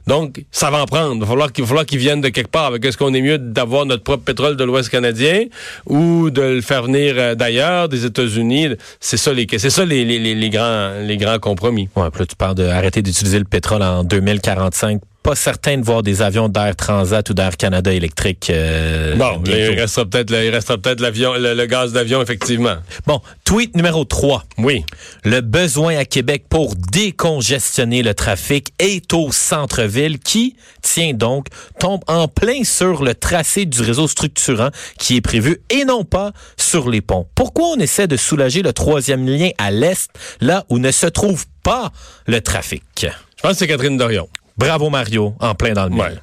Donc, 0.06 0.44
ça 0.50 0.70
va 0.70 0.82
en 0.82 0.86
prendre. 0.86 1.14
Il 1.14 1.20
va 1.20 1.26
falloir 1.26 1.52
qu'il 1.52 1.64
falloir 1.66 1.86
viennent 1.86 2.20
de 2.20 2.28
quelque 2.28 2.50
part. 2.50 2.72
Est-ce 2.74 2.98
qu'on 2.98 3.14
est 3.14 3.22
mieux 3.22 3.38
d'avoir 3.38 3.86
notre 3.86 4.02
propre 4.02 4.24
pétrole 4.24 4.56
de 4.56 4.64
l'Ouest 4.64 4.90
canadien 4.90 5.44
ou 5.86 6.30
de 6.30 6.42
le 6.42 6.60
faire 6.60 6.84
venir 6.84 7.14
euh, 7.16 7.34
d'ailleurs, 7.34 7.88
des 7.88 8.04
États-Unis? 8.04 8.68
C'est 9.00 9.16
ça 9.16 9.32
les 9.32 9.46
c'est 9.56 9.70
ça 9.70 9.84
les 9.84 10.50
grands 10.50 10.92
les 11.00 11.16
grands 11.16 11.38
compromis. 11.38 11.88
Ouais, 11.96 12.10
puis 12.10 12.20
là, 12.20 12.26
tu 12.26 12.36
parles 12.36 12.54
d'arrêter 12.54 13.02
d'utiliser 13.02 13.38
le 13.38 13.44
pétrole 13.44 13.82
en 13.82 14.04
2045. 14.04 15.00
Pas 15.24 15.34
certain 15.34 15.78
de 15.78 15.82
voir 15.84 16.02
des 16.02 16.20
avions 16.20 16.50
d'Air 16.50 16.76
Transat 16.76 17.28
ou 17.30 17.32
d'Air 17.34 17.56
Canada 17.56 17.90
électrique. 17.92 18.50
euh, 18.50 19.16
Bon, 19.16 19.42
il 19.46 19.80
restera 19.80 20.04
peut-être 20.04 20.30
il 20.32 20.50
restera 20.50 20.76
peut-être 20.76 21.00
l'avion 21.00 21.32
le, 21.32 21.54
le 21.54 21.64
gaz 21.66 21.92
d'avion 21.94 22.20
effectivement. 22.20 22.76
Bon, 23.06 23.22
tweet 23.42 23.74
numéro 23.74 24.04
3. 24.04 24.44
Oui. 24.58 24.84
Le 25.24 25.40
besoin 25.40 25.96
à 25.96 26.04
Québec 26.04 26.44
pour 26.50 26.74
décongestionner 26.76 28.02
le 28.02 28.12
trafic 28.12 28.74
est 28.78 29.14
au 29.14 29.32
centre-ville 29.32 30.18
qui, 30.18 30.56
tiens 30.82 31.14
donc, 31.14 31.46
tombe 31.80 32.02
en 32.06 32.28
plein 32.28 32.62
sur 32.62 33.02
le 33.02 33.14
tracé 33.14 33.64
du 33.64 33.80
réseau 33.80 34.06
structurant 34.08 34.68
qui 34.98 35.16
est 35.16 35.20
prévu 35.22 35.62
et 35.70 35.86
non 35.86 36.04
pas 36.04 36.32
sur 36.58 36.90
les 36.90 37.00
ponts. 37.00 37.26
Pourquoi 37.34 37.68
on 37.68 37.76
essaie 37.80 38.06
de 38.06 38.18
soulager 38.18 38.60
le 38.60 38.74
troisième 38.74 39.26
lien 39.26 39.48
à 39.56 39.70
l'est, 39.70 40.10
là 40.42 40.66
où 40.68 40.78
ne 40.78 40.90
se 40.90 41.06
trouve 41.06 41.46
pas 41.62 41.92
le 42.26 42.42
trafic? 42.42 42.82
Je 43.00 43.08
pense 43.42 43.52
que 43.52 43.56
c'est 43.60 43.66
Catherine 43.68 43.96
Dorion. 43.96 44.28
Bravo 44.56 44.88
Mario, 44.88 45.34
en 45.40 45.54
plein 45.56 45.72
dans 45.72 45.86
le 45.86 45.92
Ouais. 45.94 46.08
mille. 46.10 46.20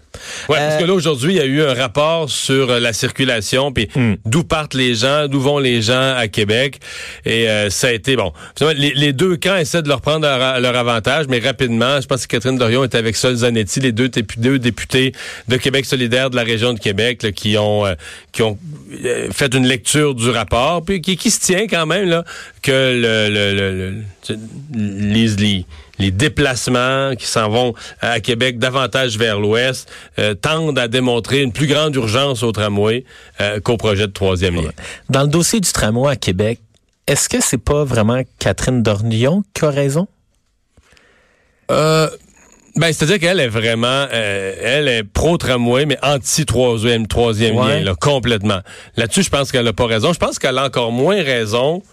Ouais, 0.49 0.57
parce 0.57 0.75
Euh, 0.75 0.79
que 0.79 0.83
là, 0.85 0.93
aujourd'hui, 0.93 1.33
il 1.33 1.37
y 1.37 1.41
a 1.41 1.45
eu 1.45 1.61
un 1.63 1.73
rapport 1.73 2.29
sur 2.29 2.69
euh, 2.69 2.79
la 2.79 2.93
circulation, 2.93 3.71
puis 3.73 3.89
Hmm. 3.95 4.13
d'où 4.25 4.43
partent 4.43 4.73
les 4.73 4.93
gens, 4.95 5.27
d'où 5.27 5.41
vont 5.41 5.57
les 5.59 5.81
gens 5.81 6.15
à 6.15 6.27
Québec. 6.29 6.79
Et 7.25 7.49
euh, 7.49 7.69
ça 7.69 7.87
a 7.87 7.91
été, 7.91 8.15
bon, 8.15 8.31
les, 8.77 8.93
les 8.93 9.11
deux 9.13 9.35
camps 9.35 9.55
essaient 9.57 9.81
de 9.81 9.89
leur 9.89 9.99
prendre 10.01 10.21
leur, 10.21 10.59
leur 10.61 10.75
avantage, 10.77 11.25
mais 11.27 11.39
rapidement, 11.39 11.99
je 11.99 12.07
pense 12.07 12.25
que 12.25 12.27
Catherine 12.37 12.57
Dorion 12.57 12.83
est 12.85 12.95
avec 12.95 13.15
Sol 13.17 13.35
Zanetti, 13.35 13.79
les 13.81 13.91
deux, 13.91 14.07
dépu- 14.07 14.39
deux 14.39 14.59
députés 14.59 15.11
de 15.49 15.57
Québec 15.57 15.85
solidaire 15.85 16.29
de 16.29 16.35
la 16.37 16.43
région 16.43 16.73
de 16.73 16.79
Québec, 16.79 17.23
là, 17.23 17.31
qui 17.33 17.57
ont, 17.57 17.85
euh, 17.85 17.95
qui 18.31 18.43
ont 18.43 18.57
euh, 19.03 19.27
fait 19.31 19.53
une 19.53 19.65
lecture 19.67 20.13
du 20.15 20.29
rapport, 20.29 20.83
puis 20.85 21.01
qui, 21.01 21.17
qui 21.17 21.31
se 21.31 21.39
tient 21.41 21.67
quand 21.67 21.85
même, 21.85 22.07
là, 22.09 22.23
que 22.61 22.71
le, 22.71 23.29
le, 23.33 23.53
le- 23.55 23.91
le- 23.91 24.37
les, 24.73 25.27
les- 25.29 25.65
les 26.01 26.11
déplacements 26.11 27.15
qui 27.17 27.25
s'en 27.27 27.49
vont 27.49 27.73
à 28.01 28.19
Québec 28.19 28.59
davantage 28.59 29.17
vers 29.17 29.39
l'ouest 29.39 29.89
euh, 30.19 30.33
tendent 30.33 30.77
à 30.79 30.87
démontrer 30.87 31.41
une 31.41 31.53
plus 31.53 31.67
grande 31.67 31.95
urgence 31.95 32.43
au 32.43 32.51
tramway 32.51 33.05
euh, 33.39 33.59
qu'au 33.59 33.77
projet 33.77 34.07
de 34.07 34.11
troisième 34.11 34.55
lien. 34.55 34.71
Dans 35.09 35.21
le 35.21 35.27
dossier 35.29 35.59
du 35.59 35.71
tramway 35.71 36.11
à 36.11 36.15
Québec, 36.15 36.59
est-ce 37.07 37.29
que 37.29 37.41
c'est 37.41 37.57
pas 37.57 37.83
vraiment 37.83 38.21
Catherine 38.39 38.83
Dornion 38.83 39.43
qui 39.53 39.65
a 39.65 39.69
raison? 39.69 40.07
Euh, 41.71 42.09
ben, 42.75 42.93
c'est-à-dire 42.93 43.19
qu'elle 43.19 43.39
est 43.39 43.47
vraiment, 43.47 44.05
euh, 44.13 44.53
elle 44.61 44.87
est 44.87 45.03
pro-tramway, 45.03 45.85
mais 45.85 45.97
anti-troisième 46.03 47.07
troisième 47.07 47.57
Ouais. 47.57 47.79
lien, 47.79 47.83
là, 47.83 47.95
complètement. 47.99 48.59
Là-dessus, 48.95 49.23
je 49.23 49.29
pense 49.29 49.51
qu'elle 49.51 49.65
n'a 49.65 49.73
pas 49.73 49.87
raison. 49.87 50.13
Je 50.13 50.19
pense 50.19 50.39
qu'elle 50.39 50.57
a 50.57 50.65
encore 50.65 50.91
moins 50.91 51.21
raison. 51.21 51.83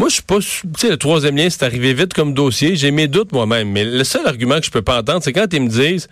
Moi, 0.00 0.08
je 0.08 0.14
suis 0.14 0.22
pas, 0.22 0.38
tu 0.38 0.62
sais, 0.78 0.88
le 0.88 0.96
troisième 0.96 1.36
lien, 1.36 1.50
c'est 1.50 1.62
arrivé 1.62 1.92
vite 1.92 2.14
comme 2.14 2.32
dossier. 2.32 2.74
J'ai 2.74 2.90
mes 2.90 3.06
doutes 3.06 3.32
moi-même. 3.32 3.70
Mais 3.70 3.84
le 3.84 4.02
seul 4.02 4.26
argument 4.26 4.58
que 4.58 4.64
je 4.64 4.70
peux 4.70 4.80
pas 4.80 4.98
entendre, 4.98 5.22
c'est 5.22 5.34
quand 5.34 5.52
ils 5.52 5.60
me 5.60 5.68
disent, 5.68 6.08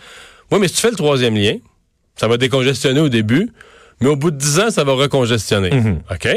oui, 0.51 0.59
mais 0.61 0.69
si 0.69 0.75
tu 0.75 0.83
fais 0.83 0.91
le 0.91 0.97
troisième 0.97 1.35
lien, 1.35 1.57
ça 2.15 2.29
va 2.29 2.37
décongestionner 2.37 3.01
au 3.01 3.09
début, 3.09 3.51
mais 4.03 4.11
au 4.11 4.17
bout 4.17 4.31
de 4.31 4.37
dix 4.37 4.61
ans, 4.61 4.71
ça 4.71 4.85
va 4.85 4.93
recongestionner. 4.93 5.71
OK? 6.11 6.29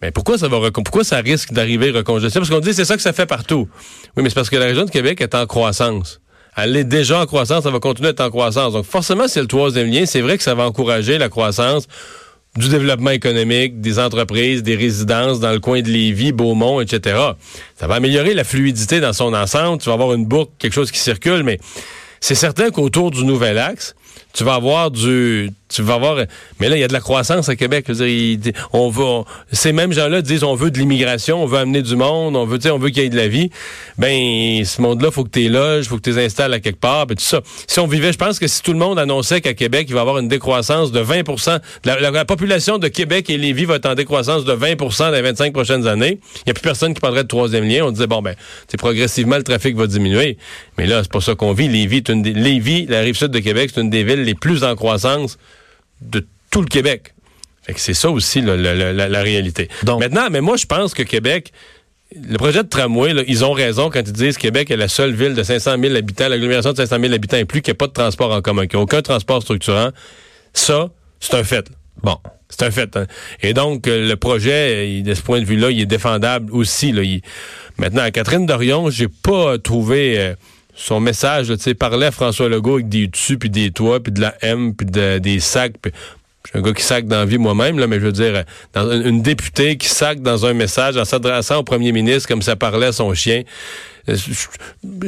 Mais 0.00 0.12
pourquoi 0.12 0.38
ça 0.38 0.46
va 0.46 0.70
pourquoi 0.70 1.02
ça 1.02 1.16
risque 1.16 1.52
d'arriver 1.52 1.90
recongestionner? 1.90 2.46
Parce 2.46 2.50
qu'on 2.50 2.64
dit 2.64 2.72
c'est 2.72 2.84
ça 2.84 2.94
que 2.94 3.02
ça 3.02 3.12
fait 3.12 3.26
partout. 3.26 3.68
Oui, 4.16 4.22
mais 4.22 4.28
c'est 4.28 4.36
parce 4.36 4.48
que 4.48 4.54
la 4.54 4.66
région 4.66 4.84
de 4.84 4.90
Québec 4.90 5.20
est 5.20 5.34
en 5.34 5.46
croissance. 5.46 6.20
Elle 6.56 6.76
est 6.76 6.84
déjà 6.84 7.20
en 7.20 7.26
croissance, 7.26 7.66
elle 7.66 7.72
va 7.72 7.80
continuer 7.80 8.10
d'être 8.10 8.20
en 8.20 8.30
croissance. 8.30 8.74
Donc 8.74 8.84
forcément, 8.84 9.26
c'est 9.26 9.40
le 9.40 9.48
troisième 9.48 9.90
lien. 9.90 10.06
C'est 10.06 10.20
vrai 10.20 10.38
que 10.38 10.44
ça 10.44 10.54
va 10.54 10.66
encourager 10.66 11.18
la 11.18 11.28
croissance 11.28 11.88
du 12.56 12.68
développement 12.68 13.10
économique, 13.10 13.80
des 13.80 13.98
entreprises, 13.98 14.62
des 14.62 14.76
résidences 14.76 15.40
dans 15.40 15.52
le 15.52 15.60
coin 15.60 15.80
de 15.80 15.88
Lévis, 15.88 16.32
Beaumont, 16.32 16.80
etc. 16.80 17.18
Ça 17.76 17.86
va 17.86 17.94
améliorer 17.94 18.34
la 18.34 18.44
fluidité 18.44 19.00
dans 19.00 19.14
son 19.14 19.32
ensemble. 19.32 19.80
Tu 19.80 19.88
vas 19.88 19.94
avoir 19.94 20.12
une 20.12 20.26
boucle, 20.26 20.50
quelque 20.58 20.74
chose 20.74 20.90
qui 20.90 20.98
circule, 20.98 21.42
mais 21.44 21.58
c'est 22.20 22.34
certain 22.34 22.70
qu'autour 22.70 23.10
du 23.10 23.24
nouvel 23.24 23.58
axe, 23.58 23.94
tu 24.34 24.44
vas 24.44 24.54
avoir 24.54 24.90
du 24.90 25.50
tu 25.72 25.82
vas 25.82 25.94
avoir 25.94 26.16
mais 26.60 26.68
là 26.68 26.76
il 26.76 26.80
y 26.80 26.84
a 26.84 26.88
de 26.88 26.92
la 26.92 27.00
croissance 27.00 27.48
à 27.48 27.56
Québec. 27.56 27.86
On 28.72 28.88
veut 28.90 29.24
ces 29.52 29.72
mêmes 29.72 29.92
gens-là 29.92 30.22
disent 30.22 30.44
on 30.44 30.54
veut 30.54 30.70
de 30.70 30.78
l'immigration 30.78 31.42
on 31.42 31.46
veut 31.46 31.58
amener 31.58 31.82
du 31.82 31.96
monde 31.96 32.36
on 32.36 32.44
veut 32.46 32.58
on 32.70 32.78
veut 32.78 32.90
qu'il 32.90 33.02
y 33.02 33.06
ait 33.06 33.08
de 33.10 33.16
la 33.16 33.28
vie. 33.28 33.50
Ben 33.98 34.64
ce 34.64 34.80
monde-là 34.80 35.10
faut 35.10 35.24
que 35.24 35.30
tu 35.30 35.48
loges 35.48 35.86
faut 35.86 35.96
que 35.96 36.02
tu 36.02 36.10
les 36.12 36.24
installes 36.24 36.52
à 36.54 36.60
quelque 36.60 36.80
part 36.80 37.06
puis 37.06 37.16
tout 37.16 37.22
ça. 37.22 37.40
Si 37.66 37.78
on 37.80 37.86
vivait 37.86 38.12
je 38.12 38.18
pense 38.18 38.38
que 38.38 38.46
si 38.46 38.62
tout 38.62 38.72
le 38.72 38.78
monde 38.78 38.98
annonçait 38.98 39.40
qu'à 39.40 39.54
Québec 39.54 39.86
il 39.88 39.94
va 39.94 40.00
y 40.00 40.02
avoir 40.02 40.18
une 40.18 40.28
décroissance 40.28 40.92
de 40.92 41.00
20 41.00 41.22
la, 41.84 42.00
la- 42.00 42.10
la 42.10 42.24
population 42.24 42.78
de 42.78 42.88
Québec 42.88 43.30
et 43.30 43.38
Lévis 43.38 43.64
va 43.64 43.76
être 43.76 43.86
en 43.86 43.94
décroissance 43.94 44.44
de 44.44 44.52
20% 44.54 44.98
dans 44.98 45.10
les 45.10 45.22
25 45.22 45.52
prochaines 45.52 45.86
années. 45.86 46.18
Il 46.44 46.48
y 46.48 46.50
a 46.50 46.54
plus 46.54 46.62
personne 46.62 46.94
qui 46.94 47.00
prendrait 47.00 47.22
de 47.24 47.28
troisième 47.28 47.64
lien. 47.68 47.84
On 47.84 47.90
disait 47.90 48.06
bon 48.06 48.22
ben 48.22 48.34
progressivement 48.78 49.36
le 49.36 49.42
trafic 49.42 49.76
va 49.76 49.86
diminuer. 49.86 50.36
Mais 50.78 50.86
là 50.86 51.02
c'est 51.02 51.12
pas 51.12 51.20
ça 51.20 51.34
qu'on 51.34 51.52
vit. 51.52 51.68
Lévis 51.68 52.02
une 52.08 52.22
des- 52.22 52.32
Lévis 52.34 52.86
la 52.86 53.00
rive 53.00 53.16
sud 53.16 53.28
de 53.28 53.38
Québec 53.38 53.70
c'est 53.74 53.80
une 53.80 53.90
des 53.90 54.04
villes 54.04 54.22
les 54.24 54.34
plus 54.34 54.64
en 54.64 54.74
croissance 54.74 55.38
de 56.10 56.26
tout 56.50 56.60
le 56.60 56.66
Québec. 56.68 57.14
Fait 57.62 57.74
que 57.74 57.80
c'est 57.80 57.94
ça 57.94 58.10
aussi 58.10 58.40
là, 58.40 58.56
la, 58.56 58.74
la- 58.74 58.92
la- 58.92 59.08
la 59.08 59.22
réalité. 59.22 59.68
Donc- 59.84 60.00
Maintenant, 60.00 60.28
mais 60.30 60.40
moi 60.40 60.56
je 60.56 60.66
pense 60.66 60.94
que 60.94 61.02
Québec, 61.02 61.52
le 62.14 62.36
projet 62.36 62.62
de 62.62 62.68
tramway, 62.68 63.14
là, 63.14 63.22
ils 63.26 63.44
ont 63.44 63.52
raison 63.52 63.88
quand 63.88 64.00
ils 64.06 64.12
disent 64.12 64.36
que 64.36 64.42
Québec 64.42 64.70
est 64.70 64.76
la 64.76 64.88
seule 64.88 65.14
ville 65.14 65.34
de 65.34 65.42
500 65.42 65.76
000 65.80 65.94
habitants, 65.96 66.28
l'agglomération 66.28 66.72
de 66.72 66.76
500 66.76 66.96
000 67.00 67.14
habitants 67.14 67.36
et 67.38 67.44
plus, 67.44 67.62
qui 67.62 67.70
n'a 67.70 67.74
pas 67.74 67.86
de 67.86 67.92
transport 67.92 68.32
en 68.32 68.42
commun, 68.42 68.66
qui 68.66 68.76
n'a 68.76 68.82
aucun 68.82 69.00
transport 69.00 69.40
structurant. 69.42 69.90
Ça, 70.52 70.90
c'est 71.20 71.34
un 71.34 71.44
fait. 71.44 71.70
Bon. 72.02 72.16
C'est 72.50 72.64
un 72.64 72.70
fait. 72.70 72.94
hein. 72.98 73.06
Et 73.42 73.54
donc, 73.54 73.86
euh, 73.88 74.06
le 74.06 74.16
projet, 74.16 74.90
il- 74.90 75.04
de 75.04 75.14
ce 75.14 75.22
point 75.22 75.40
de 75.40 75.46
vue-là, 75.46 75.70
il 75.70 75.80
est 75.80 75.86
défendable 75.86 76.52
aussi. 76.52 76.92
Là. 76.92 77.02
Il- 77.02 77.22
Maintenant, 77.78 78.02
à 78.02 78.10
Catherine 78.10 78.44
Dorion, 78.44 78.90
j'ai 78.90 79.08
pas 79.08 79.56
trouvé 79.58 80.18
euh, 80.18 80.34
son 80.74 81.00
message. 81.00 81.48
Tu 81.48 81.58
sais, 81.58 81.74
parlait 81.74 82.06
à 82.06 82.10
François 82.10 82.48
Legault 82.48 82.74
avec 82.74 82.88
des 82.88 83.06
dessus, 83.08 83.38
puis 83.38 83.50
des 83.50 83.70
toits, 83.70 84.02
puis 84.02 84.12
de 84.12 84.20
la 84.20 84.34
M, 84.42 84.74
puis 84.74 84.86
de- 84.86 85.18
des 85.18 85.40
sacs. 85.40 85.74
Je 85.84 86.50
suis 86.50 86.58
un 86.58 86.62
gars 86.62 86.72
qui 86.72 86.82
sac 86.82 87.06
dans 87.06 87.18
la 87.18 87.24
vie 87.24 87.38
moi-même, 87.38 87.78
là, 87.78 87.86
mais 87.86 88.00
je 88.00 88.06
veux 88.06 88.12
dire, 88.12 88.44
une, 88.74 89.22
députée 89.22 89.76
qui 89.76 89.88
sac 89.88 90.20
dans 90.20 90.44
un 90.44 90.54
message 90.54 90.96
en 90.96 91.04
s'adressant 91.04 91.58
au 91.58 91.62
premier 91.62 91.92
ministre 91.92 92.28
comme 92.28 92.42
ça 92.42 92.56
parlait 92.56 92.86
à 92.88 92.92
son 92.92 93.14
chien. 93.14 93.42
Euh, 94.08 94.16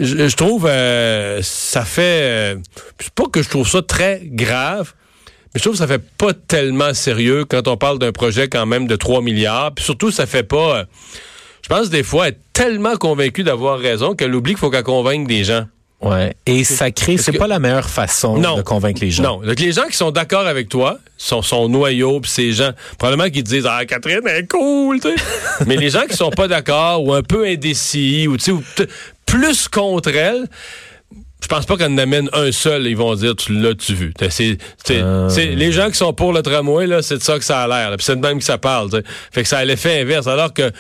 je 0.00 0.37
trouve, 0.37 0.66
euh, 0.71 1.40
ça 1.42 1.85
fait... 1.85 2.54
euh, 2.54 2.56
c'est 3.00 3.11
pas 3.12 3.25
que 3.26 3.42
je 3.42 3.49
trouve 3.49 3.68
ça 3.68 3.83
très 3.83 4.21
grave, 4.25 4.92
mais 5.26 5.59
je 5.59 5.62
trouve 5.62 5.73
que 5.73 5.78
ça 5.78 5.88
fait 5.88 6.02
pas 6.16 6.33
tellement 6.35 6.94
sérieux 6.94 7.44
quand 7.44 7.66
on 7.66 7.76
parle 7.76 7.99
d'un 7.99 8.12
projet 8.12 8.47
quand 8.47 8.66
même 8.66 8.87
de 8.87 8.94
3 8.94 9.21
milliards. 9.21 9.75
Puis 9.75 9.85
surtout, 9.85 10.12
ça 10.12 10.26
fait 10.26 10.44
pas... 10.44 10.78
euh, 10.78 10.85
je 11.64 11.68
pense 11.68 11.88
des 11.88 12.02
fois 12.02 12.28
être 12.28 12.38
tellement 12.52 12.97
convaincu 12.97 13.42
d'avoir 13.42 13.78
raison 13.78 14.14
qu'elle 14.14 14.35
oublie 14.35 14.52
qu'il 14.52 14.59
faut 14.61 14.68
qu'elle 14.71 14.83
convainque 14.85 15.26
des 15.26 15.44
gens. 15.44 15.64
Ouais. 16.02 16.35
Et 16.44 16.64
ça 16.64 16.90
crée, 16.90 17.16
c'est 17.16 17.33
pas 17.33 17.47
la 17.47 17.59
meilleure 17.59 17.88
façon 17.88 18.37
Non. 18.37 18.59
de 18.59 18.62
convaincre 18.62 19.00
les 19.00 19.11
gens. 19.11 19.23
Non. 19.23 19.40
Donc, 19.40 19.59
les 19.59 19.73
gens 19.73 19.87
qui 19.87 19.97
sont 19.97 20.11
d'accord 20.11 20.47
avec 20.47 20.68
toi, 20.68 20.99
sont 21.16 21.40
son 21.40 21.71
noyau, 21.71 22.21
puis 22.21 22.30
ces 22.30 22.52
gens, 22.52 22.73
probablement 22.99 23.30
qui 23.30 23.42
disent 23.42 23.66
Ah, 23.66 23.87
Catherine, 23.87 24.21
elle 24.26 24.44
est 24.44 24.50
cool, 24.50 25.00
tu 25.00 25.09
sais. 25.09 25.14
Mais 25.66 25.76
les 25.76 25.88
gens 25.88 26.02
qui 26.06 26.14
sont 26.14 26.28
pas 26.30 26.47
d'accord 26.47 27.02
ou 27.02 27.14
un 27.14 27.23
peu 27.23 27.47
indécis 27.47 28.28
ou, 28.28 28.37
tu 28.37 28.52
sais, 28.76 28.87
plus 29.25 29.66
contre 29.68 30.11
elle, 30.14 30.44
je 31.42 31.49
pense 31.49 31.64
pas 31.64 31.78
qu'on 31.78 31.94
en 31.94 31.99
amène 31.99 32.28
un 32.35 32.52
seul, 32.52 32.87
ils 32.87 32.97
vont 32.97 33.14
dire 33.14 33.35
tu 33.37 33.52
l'as 33.59 33.75
tu 33.75 33.94
vu. 33.94 34.12
T'sais, 34.12 34.59
C'est, 34.85 35.00
Euh. 35.00 35.28
les 35.54 35.73
gens 35.73 35.88
qui 35.88 35.97
sont 35.97 36.12
pour 36.12 36.35
le 36.35 36.42
tramway 36.42 36.87
là, 36.87 37.00
c'est 37.00 37.16
de 37.18 37.23
ça 37.23 37.38
que 37.38 37.44
ça 37.44 37.62
a 37.62 37.68
l'air. 37.68 37.97
Puis 37.97 38.04
c'est 38.04 38.16
de 38.16 38.21
même 38.26 38.38
que 38.38 38.44
ça 38.44 38.59
parle. 38.59 38.90
t'sais. 38.90 39.02
Fait 39.33 39.42
que 39.42 39.49
ça 39.49 39.59
a 39.59 39.64
l'effet 39.64 40.00
inverse. 40.02 40.26
Alors 40.26 40.52
que 40.52 40.71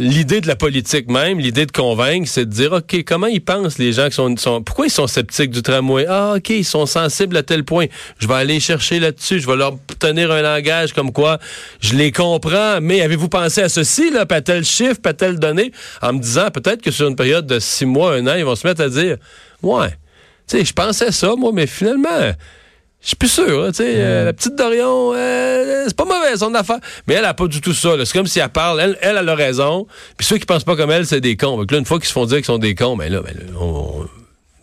l'idée 0.00 0.40
de 0.40 0.46
la 0.46 0.56
politique 0.56 1.10
même, 1.10 1.38
l'idée 1.38 1.66
de 1.66 1.72
convaincre, 1.72 2.26
c'est 2.26 2.46
de 2.46 2.50
dire 2.50 2.72
ok 2.72 3.04
comment 3.04 3.26
ils 3.26 3.42
pensent 3.42 3.76
les 3.76 3.92
gens 3.92 4.08
qui 4.08 4.14
sont, 4.14 4.62
pourquoi 4.62 4.86
ils 4.86 4.90
sont 4.90 5.06
sceptiques 5.06 5.50
du 5.50 5.60
tramway? 5.60 6.06
Ah 6.08 6.34
ok 6.36 6.48
ils 6.48 6.64
sont 6.64 6.86
sensibles 6.86 7.36
à 7.36 7.42
tel 7.42 7.64
point. 7.64 7.84
Je 8.18 8.26
vais 8.26 8.34
aller 8.34 8.60
chercher 8.60 8.98
là-dessus. 8.98 9.40
Je 9.40 9.46
vais 9.46 9.56
leur 9.56 9.74
tenir 9.98 10.32
un 10.32 10.40
langage 10.40 10.94
comme 10.94 11.12
quoi 11.12 11.38
je 11.80 11.94
les 11.94 12.12
comprends. 12.12 12.80
Mais 12.80 13.02
avez-vous 13.02 13.28
pensé 13.28 13.60
à 13.60 13.68
ceci 13.68 14.10
là, 14.10 14.24
à 14.28 14.40
tel 14.40 14.64
chiffre, 14.64 15.00
à 15.04 15.12
telle 15.12 15.38
donnée, 15.38 15.70
en 16.00 16.14
me 16.14 16.18
disant 16.18 16.50
peut-être 16.50 16.80
que 16.80 16.90
sur 16.90 17.06
une 17.06 17.16
période 17.16 17.46
de 17.46 17.58
six 17.58 17.84
mois, 17.84 18.14
un 18.14 18.26
an, 18.26 18.34
ils 18.38 18.44
vont 18.44 18.56
se 18.56 18.66
mettre 18.66 18.80
à 18.80 18.88
dire 18.88 19.18
ouais. 19.62 19.90
Tu 20.48 20.58
sais, 20.58 20.64
je 20.64 20.72
pensais 20.72 21.12
ça, 21.12 21.34
moi, 21.36 21.52
mais 21.54 21.66
finalement, 21.66 22.32
je 23.02 23.08
suis 23.08 23.16
plus 23.16 23.28
sûr. 23.28 23.64
hein, 23.64 23.68
tu 23.70 23.76
sais, 23.76 23.94
euh, 23.96 24.24
la 24.26 24.32
petite 24.32 24.54
Dorion, 24.56 25.12
euh, 25.14 25.84
c'est 25.86 25.96
pas 25.96 26.04
mauvais 26.04 26.36
son 26.36 26.54
affaire. 26.54 26.78
Mais 27.06 27.14
elle 27.14 27.24
a 27.24 27.34
pas 27.34 27.46
du 27.46 27.60
tout 27.60 27.72
ça. 27.72 27.90
C'est 28.04 28.12
comme 28.12 28.26
si 28.26 28.40
elle 28.40 28.48
parle, 28.50 28.80
elle, 28.80 28.98
elle, 29.00 29.16
elle 29.18 29.28
a 29.28 29.34
raison. 29.34 29.86
Puis 30.16 30.26
ceux 30.26 30.36
qui 30.38 30.44
pensent 30.46 30.64
pas 30.64 30.76
comme 30.76 30.90
elle, 30.90 31.06
c'est 31.06 31.20
des 31.20 31.36
cons. 31.36 31.56
Donc 31.56 31.70
là, 31.70 31.78
une 31.78 31.86
fois 31.86 31.98
qu'ils 31.98 32.08
se 32.08 32.12
font 32.12 32.26
dire 32.26 32.36
qu'ils 32.38 32.44
sont 32.46 32.58
des 32.58 32.74
cons, 32.74 32.96
ben 32.96 33.10
là, 33.10 33.22
ben 33.22 33.34
là, 33.34 33.58
on, 33.58 34.06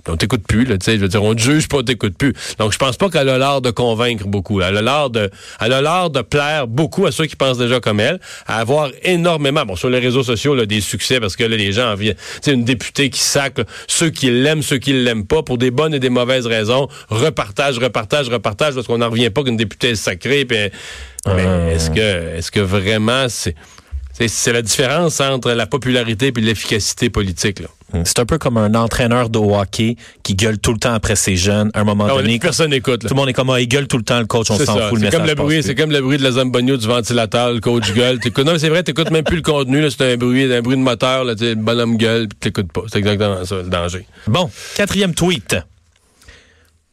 on 0.10 0.18
t'écoute 0.18 0.44
plus. 0.48 0.66
Là, 0.66 0.78
tu 0.78 0.86
sais, 0.86 0.96
je 0.96 1.02
veux 1.02 1.08
dire, 1.08 1.24
on 1.24 1.34
te 1.34 1.42
juge 1.42 1.68
pas, 1.68 1.78
on 1.78 1.84
t'écoute 1.84 2.18
plus. 2.18 2.34
Donc 2.60 2.72
je 2.72 2.78
pense 2.78 2.98
pas 2.98 3.10
qu'elle 3.10 3.30
a 3.30 3.38
l'art 3.38 3.62
de 3.62 3.72
convaincre 3.72 4.26
beaucoup. 4.28 4.62
Elle 4.62 4.78
a 4.78 4.82
l'art 4.82 5.10
de, 5.10 5.30
elle 5.60 5.74
a 5.74 5.82
l'art 5.82 6.10
de 6.10 6.22
plaire 6.22 6.68
beaucoup 6.68 7.06
à 7.06 7.12
ceux 7.12 7.26
qui 7.26 7.36
pensent 7.36 7.58
déjà 7.58 7.80
comme 7.80 8.00
elle, 8.00 8.20
à 8.46 8.60
avoir 8.60 8.90
énormément, 9.04 9.66
bon, 9.66 9.76
sur 9.76 9.90
les 9.90 10.00
réseaux 10.00 10.24
sociaux, 10.24 10.56
là, 10.56 10.66
des 10.66 10.82
succès 10.82 11.20
parce 11.20 11.36
que 11.36 11.44
là, 11.44 11.56
les 11.56 11.72
gens 11.72 11.92
en 11.92 11.96
viennent. 11.96 12.16
Tu 12.16 12.40
sais, 12.42 12.54
une 12.54 12.66
députée 12.66 13.10
qui 13.10 13.20
sac, 13.20 13.58
là, 13.58 13.66
ceux 13.88 14.10
qui 14.10 14.30
l'aiment, 14.30 14.62
ceux 14.62 14.78
qui 14.78 14.94
l'aiment 14.94 15.26
pas, 15.26 15.44
pour 15.44 15.58
des 15.58 15.72
bonnes 15.72 15.94
et 15.94 16.00
des 16.00 16.10
mauvaises 16.10 16.48
raisons, 16.48 16.88
repartage, 17.10 17.78
repartage, 17.80 18.30
repartage, 18.30 18.76
parce 18.76 18.88
qu'on 18.88 19.00
n'en 19.00 19.10
revient 19.10 19.30
pas 19.30 19.44
qu'une 19.44 19.58
députée 19.58 19.90
est 19.90 19.96
sacrée. 19.96 20.46
puis, 20.46 20.58
mais 21.28 21.74
est-ce 21.74 21.90
que, 21.90 22.38
est-ce 22.38 22.52
que 22.52 22.60
vraiment 22.60 23.28
c'est, 23.28 23.56
c'est, 24.14 24.28
c'est 24.28 24.54
la 24.54 24.62
différence 24.62 25.20
entre 25.20 25.52
la 25.52 25.68
popularité 25.68 26.32
et 26.36 26.42
l'efficacité 26.42 27.10
politique, 27.10 27.60
là? 27.60 27.68
C'est 28.04 28.20
un 28.20 28.26
peu 28.26 28.38
comme 28.38 28.58
un 28.58 28.76
entraîneur 28.76 29.30
de 29.30 29.40
hockey 29.40 29.96
qui 30.22 30.36
gueule 30.36 30.58
tout 30.60 30.74
le 30.74 30.78
temps 30.80 30.94
après 30.94 31.16
ses 31.16 31.38
jeunes. 31.38 31.72
À 31.74 31.82
un 31.82 31.84
moment 31.86 32.06
Ah, 32.10 32.14
on- 32.16 32.18
donné, 32.18 32.38
personne 32.38 32.72
n'écoute, 32.72 33.02
tout 33.02 33.08
le 33.10 33.16
monde 33.16 33.30
est 33.30 33.34
comme, 33.34 33.50
ah, 33.50 33.62
il 33.62 33.68
gueule 33.68 33.88
tout 33.88 33.98
le 33.98 34.04
temps, 34.04 34.20
le 34.20 34.26
coach, 34.26 34.52
on 34.52 34.58
C'est 34.58 34.66
s'en 34.66 34.78
fout, 34.90 35.00
C'est 35.00 35.10
comme 35.10 35.26
le 35.26 35.36
bruit, 35.36 35.64
c'est 35.64 35.74
comme 35.76 35.92
le 35.92 36.02
bruit 36.02 36.18
de 36.18 36.24
la 36.24 36.32
zambogno 36.32 36.76
du 36.76 36.86
ventilateur, 36.86 37.54
le 37.54 37.60
coach 37.62 37.94
gueule. 37.94 38.20
Non, 38.38 38.52
mais 38.54 38.60
c'est 38.60 38.70
vrai, 38.70 38.84
t'écoutes 38.84 39.10
même 39.12 39.24
plus 39.24 39.38
le 39.38 39.42
contenu, 39.42 39.80
là, 39.82 39.90
c'est 39.90 40.14
un 40.14 40.18
bruit, 40.18 40.52
un 40.54 40.62
bruit 40.62 40.76
de 40.76 40.82
moteur, 40.82 41.24
là, 41.24 41.34
le 41.40 41.56
bonhomme 41.56 41.96
gueule, 41.98 42.28
puis 42.28 42.38
t'écoutes 42.40 42.72
pas. 42.72 42.82
C'est 42.92 43.00
exactement 43.00 43.44
ça, 43.46 43.56
le 43.56 43.64
danger. 43.70 44.06
Bon, 44.28 44.50
quatrième 44.76 45.14
tweet. 45.14 45.56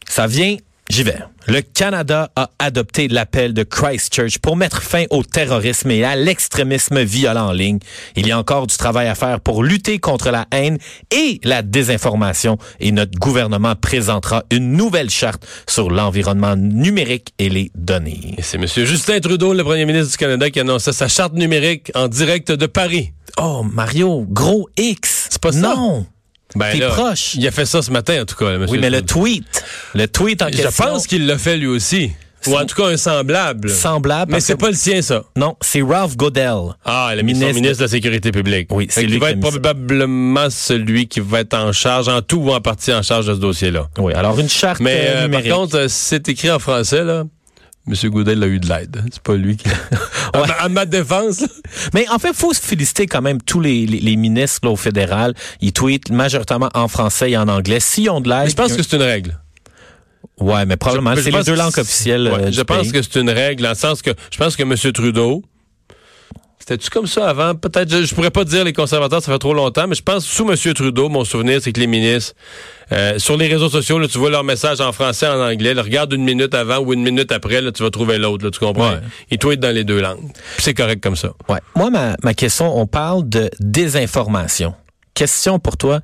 Ça 0.08 0.26
vient, 0.26 0.56
j'y 0.88 1.02
vais. 1.02 1.18
Le 1.46 1.60
Canada 1.60 2.30
a 2.36 2.50
adopté 2.58 3.06
l'appel 3.08 3.52
de 3.52 3.64
Christchurch 3.64 4.38
pour 4.38 4.56
mettre 4.56 4.82
fin 4.82 5.04
au 5.10 5.22
terrorisme 5.22 5.90
et 5.90 6.02
à 6.02 6.16
l'extrémisme 6.16 7.02
violent 7.02 7.48
en 7.48 7.52
ligne. 7.52 7.80
Il 8.16 8.26
y 8.26 8.32
a 8.32 8.38
encore 8.38 8.66
du 8.66 8.76
travail 8.76 9.08
à 9.08 9.14
faire 9.14 9.40
pour 9.40 9.62
lutter 9.62 9.98
contre 9.98 10.30
la 10.30 10.46
haine 10.52 10.78
et 11.10 11.40
la 11.44 11.60
désinformation 11.60 12.56
et 12.80 12.92
notre 12.92 13.18
gouvernement 13.18 13.74
présentera 13.76 14.44
une 14.50 14.72
nouvelle 14.72 15.10
charte 15.10 15.46
sur 15.68 15.90
l'environnement 15.90 16.56
numérique 16.56 17.34
et 17.38 17.50
les 17.50 17.70
données. 17.74 18.36
C'est 18.40 18.56
M. 18.56 18.66
Justin 18.66 19.20
Trudeau, 19.20 19.52
le 19.52 19.64
premier 19.64 19.84
ministre 19.84 20.12
du 20.12 20.16
Canada, 20.16 20.48
qui 20.48 20.60
annonçait 20.60 20.92
sa 20.92 21.08
charte 21.08 21.34
numérique 21.34 21.92
en 21.94 22.08
direct 22.08 22.52
de 22.52 22.66
Paris. 22.66 23.12
Oh, 23.36 23.62
Mario, 23.70 24.24
gros 24.28 24.68
X. 24.78 25.28
C'est 25.28 25.42
pas 25.42 25.52
ça? 25.52 25.74
Non. 25.74 26.06
Ben 26.56 26.78
T'es 26.78 26.86
proche. 26.86 27.34
Il 27.34 27.46
a 27.46 27.50
fait 27.50 27.66
ça 27.66 27.82
ce 27.82 27.90
matin, 27.90 28.22
en 28.22 28.24
tout 28.24 28.36
cas, 28.36 28.44
là, 28.50 28.54
M. 28.56 28.66
Oui, 28.68 28.78
mais 28.80 28.90
le 28.90 29.02
tweet, 29.02 29.44
le 29.94 30.06
tweet 30.06 30.40
en 30.42 30.48
Je 30.48 30.56
question. 30.62 30.84
pense 30.84 31.06
qu'il 31.06 31.26
l'a 31.26 31.36
fait 31.38 31.56
lui 31.56 31.66
aussi. 31.66 32.12
Ou 32.46 32.56
en 32.58 32.66
tout 32.66 32.76
cas 32.76 32.88
un 32.88 32.98
semblable. 32.98 33.70
semblable. 33.70 34.30
Mais 34.32 34.40
c'est 34.40 34.52
que- 34.52 34.58
pas 34.60 34.68
le 34.68 34.74
sien, 34.76 35.00
ça. 35.00 35.24
Non, 35.34 35.56
c'est 35.62 35.80
Ralph 35.80 36.14
Godell. 36.14 36.74
Ah, 36.84 37.12
le 37.16 37.22
ministre, 37.22 37.46
Ministre- 37.46 37.54
ministre 37.62 37.78
de 37.78 37.84
la 37.84 37.88
Sécurité 37.88 38.32
publique. 38.32 38.68
Oui, 38.70 38.86
c'est 38.90 39.02
lui 39.04 39.18
va 39.18 39.28
qui 39.28 39.32
être 39.32 39.32
a 39.32 39.36
mis 39.36 39.42
ça. 39.44 39.50
probablement 39.60 40.50
celui 40.50 41.08
qui 41.08 41.20
va 41.20 41.40
être 41.40 41.54
en 41.54 41.72
charge, 41.72 42.08
en 42.08 42.20
tout 42.20 42.36
ou 42.36 42.50
en 42.52 42.60
partie 42.60 42.92
en 42.92 43.00
charge 43.02 43.26
de 43.28 43.34
ce 43.34 43.40
dossier-là. 43.40 43.88
Oui, 43.96 44.12
alors 44.12 44.38
une 44.38 44.50
charte 44.50 44.80
Mais 44.80 45.06
euh, 45.08 45.24
euh, 45.24 45.28
par 45.28 45.42
contre, 45.42 45.76
euh, 45.78 45.86
c'est 45.88 46.28
écrit 46.28 46.50
en 46.50 46.58
français, 46.58 47.02
là, 47.02 47.24
M. 47.86 48.10
Goudel 48.10 48.42
a 48.42 48.46
eu 48.46 48.58
de 48.60 48.68
l'aide. 48.68 49.02
C'est 49.12 49.22
pas 49.22 49.34
lui 49.36 49.56
qui. 49.56 49.68
à, 50.32 50.38
ma, 50.38 50.52
à 50.54 50.68
ma 50.68 50.86
défense. 50.86 51.44
Mais 51.92 52.08
en 52.08 52.18
fait, 52.18 52.28
il 52.30 52.34
faut 52.34 52.54
se 52.54 52.60
féliciter 52.60 53.06
quand 53.06 53.20
même 53.20 53.42
tous 53.42 53.60
les, 53.60 53.84
les, 53.86 54.00
les 54.00 54.16
ministres 54.16 54.60
là, 54.64 54.70
au 54.70 54.76
fédéral. 54.76 55.34
Ils 55.60 55.72
tweetent 55.72 56.10
majoritairement 56.10 56.70
en 56.74 56.88
français 56.88 57.32
et 57.32 57.36
en 57.36 57.48
anglais. 57.48 57.80
S'ils 57.80 58.08
ont 58.10 58.20
de 58.20 58.28
l'aide. 58.30 58.48
je 58.50 58.54
pense 58.54 58.72
que 58.72 58.82
c'est 58.82 58.96
une 58.96 59.02
règle. 59.02 59.38
Ouais, 60.40 60.66
mais 60.66 60.76
probablement. 60.76 61.14
C'est 61.16 61.30
les 61.30 61.42
deux 61.42 61.54
langues 61.54 61.78
officielles. 61.78 62.28
ouais, 62.32 62.44
euh, 62.46 62.52
je 62.52 62.62
pense 62.62 62.82
pays. 62.82 62.92
que 62.92 63.02
c'est 63.02 63.20
une 63.20 63.30
règle, 63.30 63.66
le 63.68 63.74
sens 63.74 64.02
que 64.02 64.10
je 64.30 64.38
pense 64.38 64.56
que 64.56 64.62
M. 64.62 64.74
Trudeau. 64.92 65.42
C'était-tu 66.66 66.88
comme 66.88 67.06
ça 67.06 67.28
avant? 67.28 67.54
Peut-être, 67.54 67.90
je, 67.90 68.06
je 68.06 68.14
pourrais 68.14 68.30
pas 68.30 68.42
dire 68.44 68.64
les 68.64 68.72
conservateurs, 68.72 69.22
ça 69.22 69.30
fait 69.30 69.38
trop 69.38 69.52
longtemps, 69.52 69.86
mais 69.86 69.94
je 69.94 70.02
pense 70.02 70.24
sous 70.24 70.50
M. 70.50 70.56
Trudeau, 70.72 71.10
mon 71.10 71.22
souvenir, 71.22 71.60
c'est 71.60 71.72
que 71.74 71.80
les 71.80 71.86
ministres, 71.86 72.32
euh, 72.90 73.18
sur 73.18 73.36
les 73.36 73.48
réseaux 73.48 73.68
sociaux, 73.68 73.98
là, 73.98 74.08
tu 74.08 74.16
vois 74.16 74.30
leur 74.30 74.44
message 74.44 74.80
en 74.80 74.90
français, 74.90 75.28
en 75.28 75.38
anglais, 75.42 75.74
là, 75.74 75.82
regarde 75.82 76.14
une 76.14 76.24
minute 76.24 76.54
avant 76.54 76.78
ou 76.78 76.94
une 76.94 77.02
minute 77.02 77.32
après, 77.32 77.60
là, 77.60 77.70
tu 77.70 77.82
vas 77.82 77.90
trouver 77.90 78.16
l'autre, 78.16 78.46
là, 78.46 78.50
tu 78.50 78.60
comprends? 78.60 78.92
Ouais. 78.92 79.00
Ils 79.30 79.36
tweetent 79.36 79.60
dans 79.60 79.74
les 79.74 79.84
deux 79.84 80.00
langues. 80.00 80.32
Puis 80.32 80.62
c'est 80.62 80.72
correct 80.72 81.02
comme 81.02 81.16
ça. 81.16 81.32
Ouais. 81.50 81.58
Moi, 81.76 81.90
ma, 81.90 82.16
ma 82.22 82.32
question, 82.32 82.74
on 82.74 82.86
parle 82.86 83.28
de 83.28 83.50
désinformation. 83.60 84.72
Question 85.12 85.58
pour 85.58 85.76
toi. 85.76 86.00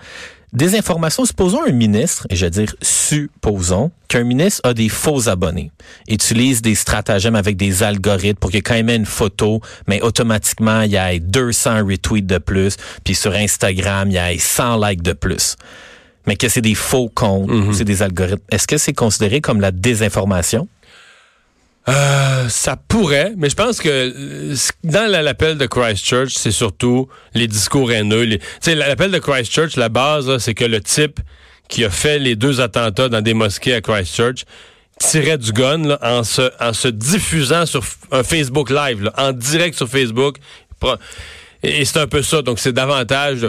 Désinformation, 0.53 1.25
supposons 1.25 1.63
un 1.65 1.71
ministre, 1.73 2.27
et 2.29 2.35
je 2.37 2.45
veux 2.47 2.51
dire 2.51 2.75
supposons, 2.83 3.93
qu'un 4.09 4.25
ministre 4.25 4.61
a 4.65 4.75
des 4.75 4.89
faux 4.89 5.29
abonnés, 5.29 5.71
utilise 6.09 6.61
des 6.61 6.75
stratagèmes 6.75 7.37
avec 7.37 7.57
des 7.57 7.85
algorithmes 7.85 8.39
pour 8.41 8.51
que 8.51 8.59
quand 8.59 8.75
il 8.75 8.85
met 8.85 8.97
une 8.97 9.07
photo, 9.07 9.61
mais 9.87 10.01
automatiquement, 10.03 10.83
il 10.83 10.91
y 10.93 10.97
ait 10.97 11.21
200 11.21 11.87
retweets 11.87 12.27
de 12.27 12.39
plus, 12.39 12.77
puis 13.05 13.15
sur 13.15 13.33
Instagram, 13.33 14.09
il 14.11 14.15
y 14.15 14.17
ait 14.17 14.39
100 14.39 14.77
likes 14.85 15.03
de 15.03 15.13
plus. 15.13 15.57
mais 16.27 16.37
que 16.37 16.49
c'est 16.51 16.61
des 16.61 16.75
faux 16.75 17.09
comptes, 17.09 17.49
Mhm. 17.51 17.73
c'est 17.73 17.85
des 17.85 18.03
algorithmes, 18.03 18.43
est-ce 18.53 18.67
que 18.67 18.77
c'est 18.77 18.93
considéré 18.93 19.41
comme 19.41 19.59
la 19.61 19.71
désinformation? 19.73 20.69
Euh, 21.89 22.49
ça 22.49 22.77
pourrait, 22.77 23.33
mais 23.37 23.49
je 23.49 23.57
pense 23.57 23.81
que 23.81 23.89
euh, 23.89 24.55
dans 24.85 25.11
la- 25.11 25.23
l'appel 25.23 25.57
de 25.57 25.67
Christchurch, 25.67 26.35
c'est 26.35 26.51
surtout 26.51 27.09
les 27.35 27.49
discours 27.49 27.91
haineux. 27.91 28.23
les- 28.23 28.41
l'appel 28.75 29.11
de 29.11 29.19
Christchurch, 29.19 29.77
la 29.77 29.89
base, 29.89 30.39
c'est 30.39 30.55
que 30.55 30.65
le 30.65 30.81
type 30.81 31.21
qui 31.69 31.85
a 31.85 31.91
fait 31.91 32.19
les 32.19 32.37
deux 32.37 32.61
attentats 32.61 33.09
dans 33.09 33.23
des 33.23 33.33
mosquées 33.35 33.75
à 33.75 33.81
Christchurch 33.81 34.45
tirait 34.99 35.39
du 35.39 35.53
gun 35.53 35.89
là, 35.89 35.99
en, 36.03 36.23
se, 36.23 36.89
diffusant 36.89 37.65
sur 37.65 37.83
un 38.13 38.23
Facebook 38.23 38.69
Live, 38.71 39.03
là, 39.03 39.13
en 39.17 39.33
direct 39.33 39.75
sur 39.77 39.89
Facebook. 39.89 40.37
Et, 41.63 41.85
c'est 41.87 41.99
un 41.99 42.07
peu 42.07 42.23
ça. 42.23 42.43
Donc, 42.43 42.59
c'est 42.59 42.73
davantage... 42.73 43.47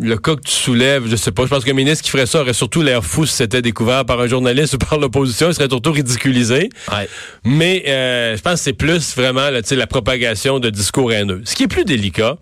le 0.00 0.16
cas 0.16 0.36
que 0.36 0.42
tu 0.42 0.52
soulèves, 0.52 1.06
je 1.08 1.16
sais 1.16 1.32
pas, 1.32 1.44
je 1.44 1.48
pense 1.48 1.64
qu'un 1.64 1.72
ministre 1.72 2.04
qui 2.04 2.10
ferait 2.10 2.26
ça 2.26 2.42
aurait 2.42 2.52
surtout 2.52 2.82
l'air 2.82 3.04
fou 3.04 3.24
si 3.24 3.34
c'était 3.34 3.62
découvert 3.62 4.04
par 4.04 4.20
un 4.20 4.26
journaliste 4.26 4.74
ou 4.74 4.78
par 4.78 4.98
l'opposition. 4.98 5.48
Il 5.48 5.54
serait 5.54 5.68
surtout 5.68 5.92
ridiculisé. 5.92 6.68
Ouais. 6.90 7.08
Mais 7.44 7.84
euh, 7.86 8.36
je 8.36 8.42
pense 8.42 8.54
que 8.54 8.60
c'est 8.60 8.72
plus 8.74 9.16
vraiment 9.16 9.50
là, 9.50 9.60
la 9.70 9.86
propagation 9.86 10.58
de 10.58 10.68
discours 10.68 11.12
haineux. 11.12 11.42
Ce 11.44 11.54
qui 11.54 11.64
est 11.64 11.68
plus 11.68 11.84
délicat, 11.84 12.36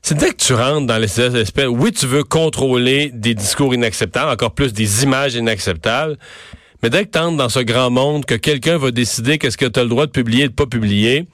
c'est 0.00 0.16
dès 0.16 0.30
que 0.30 0.36
tu 0.36 0.54
rentres 0.54 0.86
dans 0.86 0.98
les 0.98 1.20
espèces, 1.20 1.68
oui, 1.68 1.92
tu 1.92 2.06
veux 2.06 2.24
contrôler 2.24 3.10
des 3.14 3.34
discours 3.34 3.74
inacceptables, 3.74 4.30
encore 4.30 4.52
plus 4.52 4.72
des 4.72 5.04
images 5.04 5.34
inacceptables, 5.34 6.18
mais 6.82 6.90
dès 6.90 7.04
que 7.04 7.10
tu 7.10 7.18
entres 7.18 7.36
dans 7.36 7.48
ce 7.48 7.60
grand 7.60 7.90
monde, 7.90 8.24
que 8.24 8.34
quelqu'un 8.34 8.78
va 8.78 8.90
décider 8.90 9.38
qu'est-ce 9.38 9.56
que 9.56 9.66
tu 9.66 9.78
as 9.80 9.82
le 9.84 9.88
droit 9.88 10.06
de 10.06 10.10
publier 10.12 10.44
et 10.44 10.48
de 10.48 10.52
pas 10.54 10.66
publier, 10.66 11.26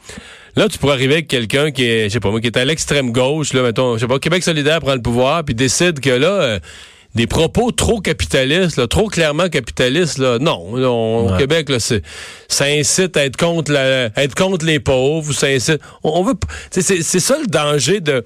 là, 0.57 0.69
tu 0.69 0.79
pourrais 0.79 0.95
arriver 0.95 1.15
avec 1.15 1.29
quelqu'un 1.29 1.71
qui 1.71 1.85
est, 1.85 2.05
je 2.09 2.15
sais 2.15 2.21
pas 2.21 2.31
moi, 2.31 2.41
qui 2.41 2.47
est 2.49 2.57
à 2.57 2.65
l'extrême 2.65 3.13
gauche, 3.13 3.53
là, 3.53 3.63
mettons, 3.63 3.95
je 3.97 4.01
sais 4.01 4.07
pas, 4.09 4.19
Québec 4.19 4.43
solidaire 4.43 4.81
prend 4.81 4.95
le 4.95 5.03
pouvoir, 5.03 5.45
puis 5.45 5.55
décide 5.55 6.01
que 6.01 6.11
là... 6.11 6.29
euh, 6.29 6.59
des 7.15 7.27
propos 7.27 7.73
trop 7.73 8.01
capitalistes, 8.01 8.77
là, 8.77 8.87
trop 8.87 9.09
clairement 9.09 9.49
capitalistes, 9.49 10.19
là, 10.19 10.39
non. 10.39 10.63
On- 10.75 11.33
Au. 11.35 11.37
Québec, 11.39 11.71
là, 11.71 11.81
c'est, 11.81 12.03
ça 12.49 12.67
incite 12.67 13.17
à 13.17 13.25
être 13.25 13.39
contre 13.39 13.73
la, 13.73 14.11
à 14.15 14.23
être 14.25 14.35
contre 14.35 14.67
les 14.67 14.79
pauvres, 14.79 15.33
ça 15.33 15.47
incite. 15.47 15.81
On, 16.05 16.11
on 16.21 16.23
veut, 16.23 16.35
c'est 16.71 17.03
ça 17.03 17.37
le 17.41 17.47
danger 17.47 18.01
de. 18.01 18.25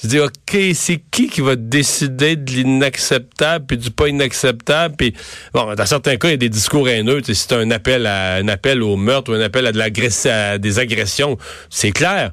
Tu 0.00 0.06
dis, 0.06 0.18
OK, 0.18 0.56
c'est 0.74 1.02
qui 1.10 1.28
qui 1.28 1.42
va 1.42 1.56
décider 1.56 2.36
de 2.36 2.50
l'inacceptable 2.50 3.66
puis 3.66 3.76
du 3.76 3.90
pas 3.90 4.08
inacceptable? 4.08 4.96
Puis, 4.96 5.14
bon, 5.52 5.74
dans 5.74 5.86
certains 5.86 6.16
cas, 6.16 6.28
il 6.28 6.32
y 6.32 6.34
a 6.34 6.38
des 6.38 6.48
discours 6.48 6.88
haineux. 6.88 7.20
Si 7.22 7.34
c'est 7.34 7.52
un 7.52 7.70
appel 7.70 8.06
à 8.06 8.36
un 8.36 8.48
appel 8.48 8.82
au 8.82 8.96
meurtre 8.96 9.30
ou 9.30 9.34
un 9.34 9.40
appel 9.40 9.66
à, 9.66 9.72
de 9.72 10.28
à 10.28 10.58
des 10.58 10.78
agressions, 10.78 11.36
c'est 11.68 11.92
clair. 11.92 12.32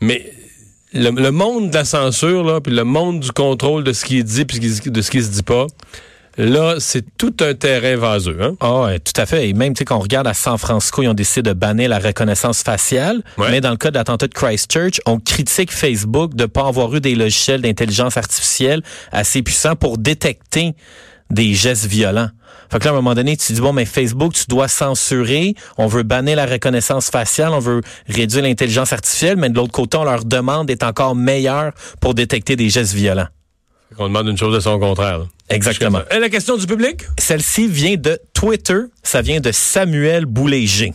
Mais 0.00 0.30
le, 0.94 1.10
le 1.10 1.30
monde 1.30 1.70
de 1.70 1.74
la 1.74 1.84
censure, 1.84 2.44
là, 2.44 2.60
puis 2.62 2.72
le 2.72 2.84
monde 2.84 3.20
du 3.20 3.30
contrôle 3.30 3.84
de 3.84 3.92
ce 3.92 4.04
qui 4.04 4.18
est 4.18 4.22
dit 4.22 4.46
puis 4.46 4.58
de 4.58 5.02
ce 5.02 5.10
qui 5.10 5.22
se 5.22 5.30
dit 5.30 5.42
pas, 5.42 5.66
là, 6.36 6.76
c'est 6.78 7.04
tout 7.16 7.34
un 7.40 7.54
terrain 7.54 7.96
vaseux. 7.96 8.38
Hein? 8.40 8.54
Ah 8.60 8.82
ouais, 8.82 8.98
tout 8.98 9.18
à 9.20 9.26
fait. 9.26 9.48
Et 9.48 9.52
même, 9.52 9.74
tu 9.74 9.78
sais, 9.78 9.84
quand 9.84 9.96
on 9.96 10.00
regarde 10.00 10.26
à 10.26 10.34
San 10.34 10.58
Francisco, 10.58 11.02
ils 11.02 11.08
ont 11.08 11.14
décidé 11.14 11.50
de 11.50 11.54
bannir 11.54 11.88
la 11.88 11.98
reconnaissance 11.98 12.62
faciale. 12.62 13.22
Ouais. 13.38 13.50
Mais 13.50 13.60
dans 13.60 13.70
le 13.70 13.76
cas 13.76 13.90
de 13.90 13.96
l'attentat 13.96 14.28
de 14.28 14.34
Christchurch, 14.34 15.00
on 15.06 15.18
critique 15.18 15.72
Facebook 15.72 16.34
de 16.34 16.42
ne 16.42 16.46
pas 16.46 16.66
avoir 16.66 16.94
eu 16.94 17.00
des 17.00 17.14
logiciels 17.14 17.62
d'intelligence 17.62 18.16
artificielle 18.16 18.82
assez 19.12 19.42
puissants 19.42 19.76
pour 19.76 19.98
détecter 19.98 20.74
des 21.30 21.54
gestes 21.54 21.86
violents. 21.86 22.30
Fait 22.70 22.78
que 22.78 22.84
là, 22.84 22.90
à 22.90 22.92
un 22.94 22.96
moment 22.96 23.14
donné, 23.14 23.36
tu 23.36 23.52
dis, 23.52 23.60
bon, 23.60 23.72
mais 23.72 23.84
Facebook, 23.84 24.32
tu 24.32 24.44
dois 24.48 24.68
censurer, 24.68 25.54
on 25.78 25.86
veut 25.86 26.02
bannir 26.02 26.36
la 26.36 26.46
reconnaissance 26.46 27.10
faciale, 27.10 27.52
on 27.52 27.60
veut 27.60 27.80
réduire 28.08 28.42
l'intelligence 28.42 28.92
artificielle, 28.92 29.36
mais 29.36 29.48
de 29.48 29.54
l'autre 29.54 29.72
côté, 29.72 29.96
on 29.96 30.04
leur 30.04 30.24
demande 30.24 30.66
d'être 30.66 30.82
encore 30.82 31.14
meilleurs 31.14 31.72
pour 32.00 32.14
détecter 32.14 32.56
des 32.56 32.68
gestes 32.68 32.94
violents. 32.94 33.28
On 33.98 34.08
demande 34.08 34.28
une 34.28 34.36
chose 34.38 34.54
de 34.54 34.60
son 34.60 34.78
contraire. 34.78 35.18
là. 35.20 35.24
Exactement. 35.48 36.00
Et 36.14 36.18
la 36.18 36.28
question 36.28 36.56
du 36.56 36.66
public? 36.66 37.02
Celle-ci 37.18 37.68
vient 37.68 37.96
de 37.96 38.18
Twitter. 38.34 38.78
Ça 39.02 39.22
vient 39.22 39.40
de 39.40 39.52
Samuel 39.52 40.26
Boulanger. 40.26 40.92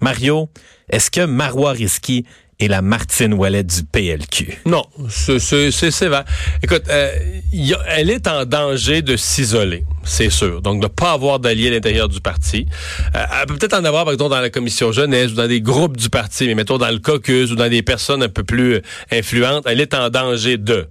Mario, 0.00 0.48
est-ce 0.90 1.10
que 1.10 1.24
Marois 1.24 1.72
Risky 1.72 2.24
est 2.58 2.66
la 2.68 2.82
Martine 2.82 3.32
Ouellet 3.34 3.62
du 3.62 3.84
PLQ? 3.84 4.58
Non, 4.66 4.84
c'est- 5.08 5.38
c'est 5.38 5.70
c'est 5.70 5.92
sévère. 5.92 6.24
Écoute, 6.62 6.82
euh, 6.90 7.10
y 7.52 7.72
a- 7.74 7.82
elle 7.88 8.10
est 8.10 8.26
en 8.26 8.44
danger 8.44 9.02
de 9.02 9.16
s'isoler, 9.16 9.84
c'est 10.02 10.30
sûr. 10.30 10.60
Donc, 10.60 10.78
de 10.80 10.86
ne 10.86 10.88
pas 10.92 11.12
avoir 11.12 11.38
d'alliés 11.38 11.68
à 11.68 11.70
l'intérieur 11.70 12.08
du 12.08 12.20
parti. 12.20 12.66
Euh, 13.14 13.24
elle 13.40 13.46
peut 13.46 13.56
peut-être 13.56 13.74
en 13.78 13.84
avoir, 13.84 14.04
par 14.04 14.12
exemple, 14.12 14.30
dans 14.30 14.40
la 14.40 14.50
commission 14.50 14.90
jeunesse 14.90 15.30
ou 15.30 15.34
dans 15.34 15.48
des 15.48 15.60
groupes 15.60 15.96
du 15.96 16.10
parti, 16.10 16.46
mais 16.48 16.54
mettons 16.56 16.78
dans 16.78 16.90
le 16.90 16.98
caucus 16.98 17.52
ou 17.52 17.54
dans 17.56 17.68
des 17.70 17.82
personnes 17.82 18.22
un 18.24 18.28
peu 18.28 18.42
plus 18.42 18.74
euh, 18.74 18.82
influentes. 19.12 19.64
Elle 19.66 19.80
est 19.80 19.94
en 19.94 20.10
danger 20.10 20.56
de. 20.58 20.88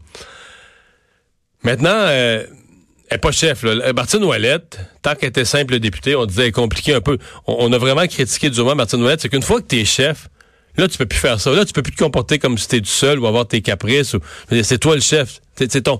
Maintenant, 1.63 1.89
euh, 1.89 2.43
elle 3.09 3.15
n'est 3.15 3.19
pas 3.19 3.31
chef. 3.31 3.63
Là. 3.63 3.93
Martine 3.93 4.23
Ouellette, 4.23 4.79
tant 5.01 5.15
qu'elle 5.15 5.29
était 5.29 5.45
simple 5.45 5.79
députée, 5.79 6.15
on 6.15 6.25
disait 6.25 6.43
elle 6.43 6.47
est 6.47 6.51
compliquée 6.51 6.93
un 6.93 7.01
peu. 7.01 7.17
On, 7.45 7.71
a 7.71 7.77
vraiment 7.77 8.07
critiqué 8.07 8.49
du 8.49 8.61
moins 8.61 8.75
Martine 8.75 9.01
Ouellette, 9.01 9.21
c'est 9.21 9.29
qu'une 9.29 9.43
fois 9.43 9.61
que 9.61 9.67
tu 9.67 9.79
es 9.79 9.85
chef, 9.85 10.27
Là, 10.77 10.87
tu 10.87 10.97
peux 10.97 11.05
plus 11.05 11.19
faire 11.19 11.39
ça. 11.39 11.51
Là, 11.51 11.65
tu 11.65 11.73
peux 11.73 11.81
plus 11.81 11.91
te 11.91 12.01
comporter 12.01 12.39
comme 12.39 12.57
si 12.57 12.67
tu 12.67 12.77
es 12.77 12.79
tout 12.79 12.87
seul 12.87 13.19
ou 13.19 13.27
avoir 13.27 13.45
tes 13.45 13.61
caprices. 13.61 14.13
Ou... 14.13 14.21
C'est 14.63 14.77
toi 14.77 14.95
le 14.95 15.01
chef. 15.01 15.41
C'est 15.55 15.81
ton. 15.81 15.99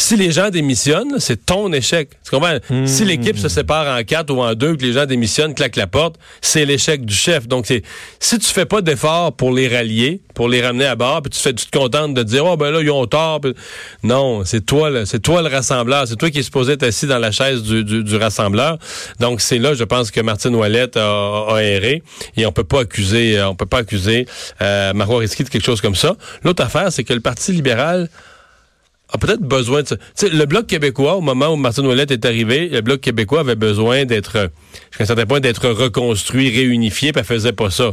Si 0.00 0.14
les 0.16 0.30
gens 0.30 0.48
démissionnent, 0.48 1.18
c'est 1.18 1.44
ton 1.44 1.72
échec. 1.72 2.10
Tu 2.24 2.30
comprends? 2.30 2.56
Si 2.86 3.04
l'équipe 3.04 3.36
se 3.36 3.48
sépare 3.48 3.98
en 3.98 4.04
quatre 4.04 4.30
ou 4.32 4.40
en 4.40 4.54
deux, 4.54 4.76
que 4.76 4.82
les 4.82 4.92
gens 4.92 5.06
démissionnent, 5.06 5.54
claquent 5.54 5.74
la 5.74 5.88
porte, 5.88 6.14
c'est 6.40 6.64
l'échec 6.64 7.04
du 7.04 7.12
chef. 7.14 7.48
Donc, 7.48 7.66
c'est 7.66 7.82
si 8.20 8.38
tu 8.38 8.46
fais 8.46 8.64
pas 8.64 8.80
d'efforts 8.80 9.32
pour 9.34 9.50
les 9.52 9.66
rallier, 9.66 10.20
pour 10.34 10.48
les 10.48 10.62
ramener 10.64 10.84
à 10.86 10.94
bord, 10.94 11.20
puis 11.22 11.30
tu 11.30 11.40
fais, 11.40 11.52
tu 11.52 11.66
te 11.66 11.76
contentes 11.76 12.14
de 12.14 12.22
dire, 12.22 12.46
oh 12.46 12.56
ben 12.56 12.70
là, 12.70 12.80
ils 12.80 12.90
ont 12.92 13.06
tort. 13.08 13.40
puis- 13.40 13.54
Non, 14.04 14.44
c'est 14.44 14.64
toi, 14.64 14.88
là, 14.88 15.04
c'est 15.04 15.18
toi 15.18 15.42
le 15.42 15.48
rassembleur. 15.48 16.06
C'est 16.06 16.14
toi 16.16 16.30
qui 16.30 16.38
es 16.38 16.42
supposé 16.44 16.74
être 16.74 16.84
assis 16.84 17.08
dans 17.08 17.18
la 17.18 17.32
chaise 17.32 17.64
du, 17.64 17.82
du, 17.82 18.04
du 18.04 18.16
rassembleur. 18.16 18.78
Donc, 19.18 19.40
c'est 19.40 19.58
là, 19.58 19.74
je 19.74 19.82
pense 19.82 20.12
que 20.12 20.20
Martine 20.20 20.54
Ouellette 20.54 20.96
a, 20.96 21.46
a 21.50 21.58
erré 21.60 22.04
et 22.36 22.46
on 22.46 22.52
peut 22.52 22.62
pas 22.62 22.82
accuser, 22.82 23.36
euh, 23.36 23.48
on 23.48 23.56
peut 23.56 23.66
pas 23.66 23.78
accuser 23.78 24.26
euh, 24.62 24.92
Marois 24.94 25.18
Risky 25.18 25.42
de 25.42 25.48
quelque 25.48 25.66
chose 25.66 25.80
comme 25.80 25.96
ça. 25.96 26.14
L'autre 26.44 26.62
affaire, 26.62 26.92
c'est 26.92 27.02
que 27.02 27.12
le 27.14 27.20
Parti 27.20 27.50
libéral 27.50 28.08
a 29.10 29.18
peut-être 29.18 29.40
besoin 29.40 29.82
de 29.82 29.88
ça. 29.88 29.96
Le 30.22 30.44
Bloc 30.44 30.66
québécois, 30.66 31.16
au 31.16 31.20
moment 31.20 31.48
où 31.48 31.56
Martine 31.56 31.86
Ouellette 31.86 32.10
est 32.10 32.24
arrivé, 32.24 32.68
le 32.68 32.80
Bloc 32.80 33.00
québécois 33.00 33.40
avait 33.40 33.56
besoin 33.56 34.04
d'être, 34.04 34.50
jusqu'à 34.90 35.04
un 35.04 35.06
certain 35.06 35.26
point, 35.26 35.40
d'être 35.40 35.68
reconstruit, 35.68 36.50
réunifié, 36.50 37.12
puis 37.12 37.20
elle 37.20 37.26
faisait 37.26 37.52
pas 37.52 37.70
ça. 37.70 37.92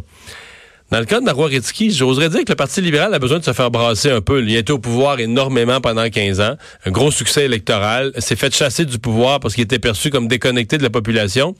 Dans 0.91 0.99
le 0.99 1.05
cas 1.05 1.19
de 1.19 1.25
Marois 1.25 1.47
Risky, 1.47 1.89
j'oserais 1.89 2.29
dire 2.29 2.41
que 2.41 2.51
le 2.51 2.55
Parti 2.55 2.79
libéral 2.79 3.11
a 3.13 3.17
besoin 3.17 3.39
de 3.39 3.43
se 3.43 3.53
faire 3.53 3.71
brasser 3.71 4.11
un 4.11 4.21
peu. 4.21 4.43
Il 4.43 4.55
a 4.55 4.59
été 4.59 4.71
au 4.71 4.77
pouvoir 4.77 5.19
énormément 5.19 5.81
pendant 5.81 6.07
15 6.07 6.41
ans. 6.41 6.57
Un 6.85 6.91
gros 6.91 7.09
succès 7.09 7.45
électoral. 7.45 8.11
S'est 8.19 8.35
fait 8.35 8.53
chasser 8.53 8.85
du 8.85 8.99
pouvoir 8.99 9.39
parce 9.39 9.55
qu'il 9.55 9.63
était 9.63 9.79
perçu 9.79 10.11
comme 10.11 10.27
déconnecté 10.27 10.77
de 10.77 10.83
la 10.83 10.91
population. 10.91 11.55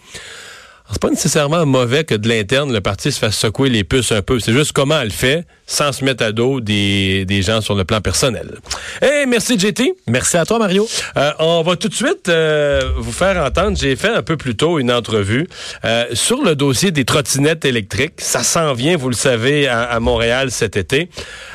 C'est 0.91 1.01
pas 1.01 1.09
nécessairement 1.09 1.65
mauvais 1.65 2.03
que 2.03 2.13
de 2.13 2.29
l'interne, 2.29 2.71
le 2.71 2.79
parti 2.79 3.11
se 3.11 3.17
fasse 3.17 3.35
secouer 3.37 3.69
les 3.69 3.83
puces 3.83 4.11
un 4.11 4.21
peu. 4.21 4.39
C'est 4.39 4.53
juste 4.53 4.71
comment 4.71 4.99
elle 4.99 5.07
le 5.07 5.13
fait 5.13 5.45
sans 5.65 5.91
se 5.91 6.05
mettre 6.05 6.23
à 6.23 6.31
dos 6.31 6.61
des, 6.61 7.25
des 7.25 7.41
gens 7.41 7.59
sur 7.59 7.73
le 7.73 7.83
plan 7.85 8.01
personnel. 8.01 8.59
Hey, 9.01 9.25
merci 9.25 9.57
JT. 9.57 9.95
Merci 10.07 10.37
à 10.37 10.45
toi, 10.45 10.59
Mario. 10.59 10.87
Euh, 11.17 11.31
on 11.39 11.63
va 11.63 11.75
tout 11.75 11.89
de 11.89 11.93
suite 11.95 12.29
euh, 12.29 12.91
vous 12.97 13.11
faire 13.11 13.43
entendre. 13.43 13.75
J'ai 13.75 13.95
fait 13.95 14.09
un 14.09 14.21
peu 14.21 14.37
plus 14.37 14.55
tôt 14.55 14.77
une 14.77 14.91
entrevue 14.91 15.47
euh, 15.85 16.05
sur 16.13 16.43
le 16.43 16.55
dossier 16.55 16.91
des 16.91 17.03
trottinettes 17.03 17.65
électriques. 17.65 18.13
Ça 18.19 18.43
s'en 18.43 18.73
vient, 18.73 18.95
vous 18.95 19.09
le 19.09 19.15
savez, 19.15 19.67
à, 19.67 19.81
à 19.83 19.99
Montréal 19.99 20.51
cet 20.51 20.77
été. 20.77 21.09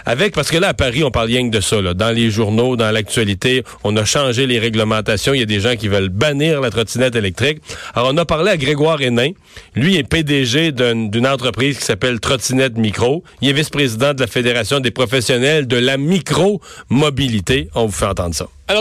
Avec 0.06 0.34
parce 0.34 0.50
que 0.50 0.56
là 0.56 0.68
à 0.68 0.74
Paris, 0.74 1.04
on 1.04 1.12
parle 1.12 1.28
rien 1.28 1.48
que 1.48 1.54
de 1.54 1.60
ça. 1.60 1.80
Là. 1.80 1.94
Dans 1.94 2.10
les 2.10 2.30
journaux, 2.30 2.74
dans 2.74 2.90
l'actualité, 2.90 3.62
on 3.84 3.96
a 3.96 4.04
changé 4.04 4.48
les 4.48 4.58
réglementations. 4.58 5.34
Il 5.34 5.40
y 5.40 5.44
a 5.44 5.46
des 5.46 5.60
gens 5.60 5.76
qui 5.76 5.86
veulent 5.86 6.08
bannir 6.08 6.60
la 6.60 6.70
trottinette 6.70 7.14
électrique. 7.14 7.58
Alors 7.94 8.10
on 8.12 8.16
a 8.16 8.24
parlé 8.24 8.50
à 8.50 8.56
Grégoire 8.56 9.00
Hénin. 9.00 9.19
Lui 9.74 9.96
est 9.96 10.04
PDG 10.04 10.72
d'une 10.72 11.26
entreprise 11.26 11.78
qui 11.78 11.84
s'appelle 11.84 12.20
Trottinette 12.20 12.76
Micro. 12.76 13.22
Il 13.40 13.48
est 13.48 13.52
vice-président 13.52 14.14
de 14.14 14.20
la 14.20 14.26
Fédération 14.26 14.80
des 14.80 14.90
professionnels 14.90 15.66
de 15.66 15.76
la 15.76 15.96
micro-mobilité. 15.96 17.68
On 17.74 17.86
vous 17.86 17.92
fait 17.92 18.06
entendre 18.06 18.34
ça. 18.34 18.48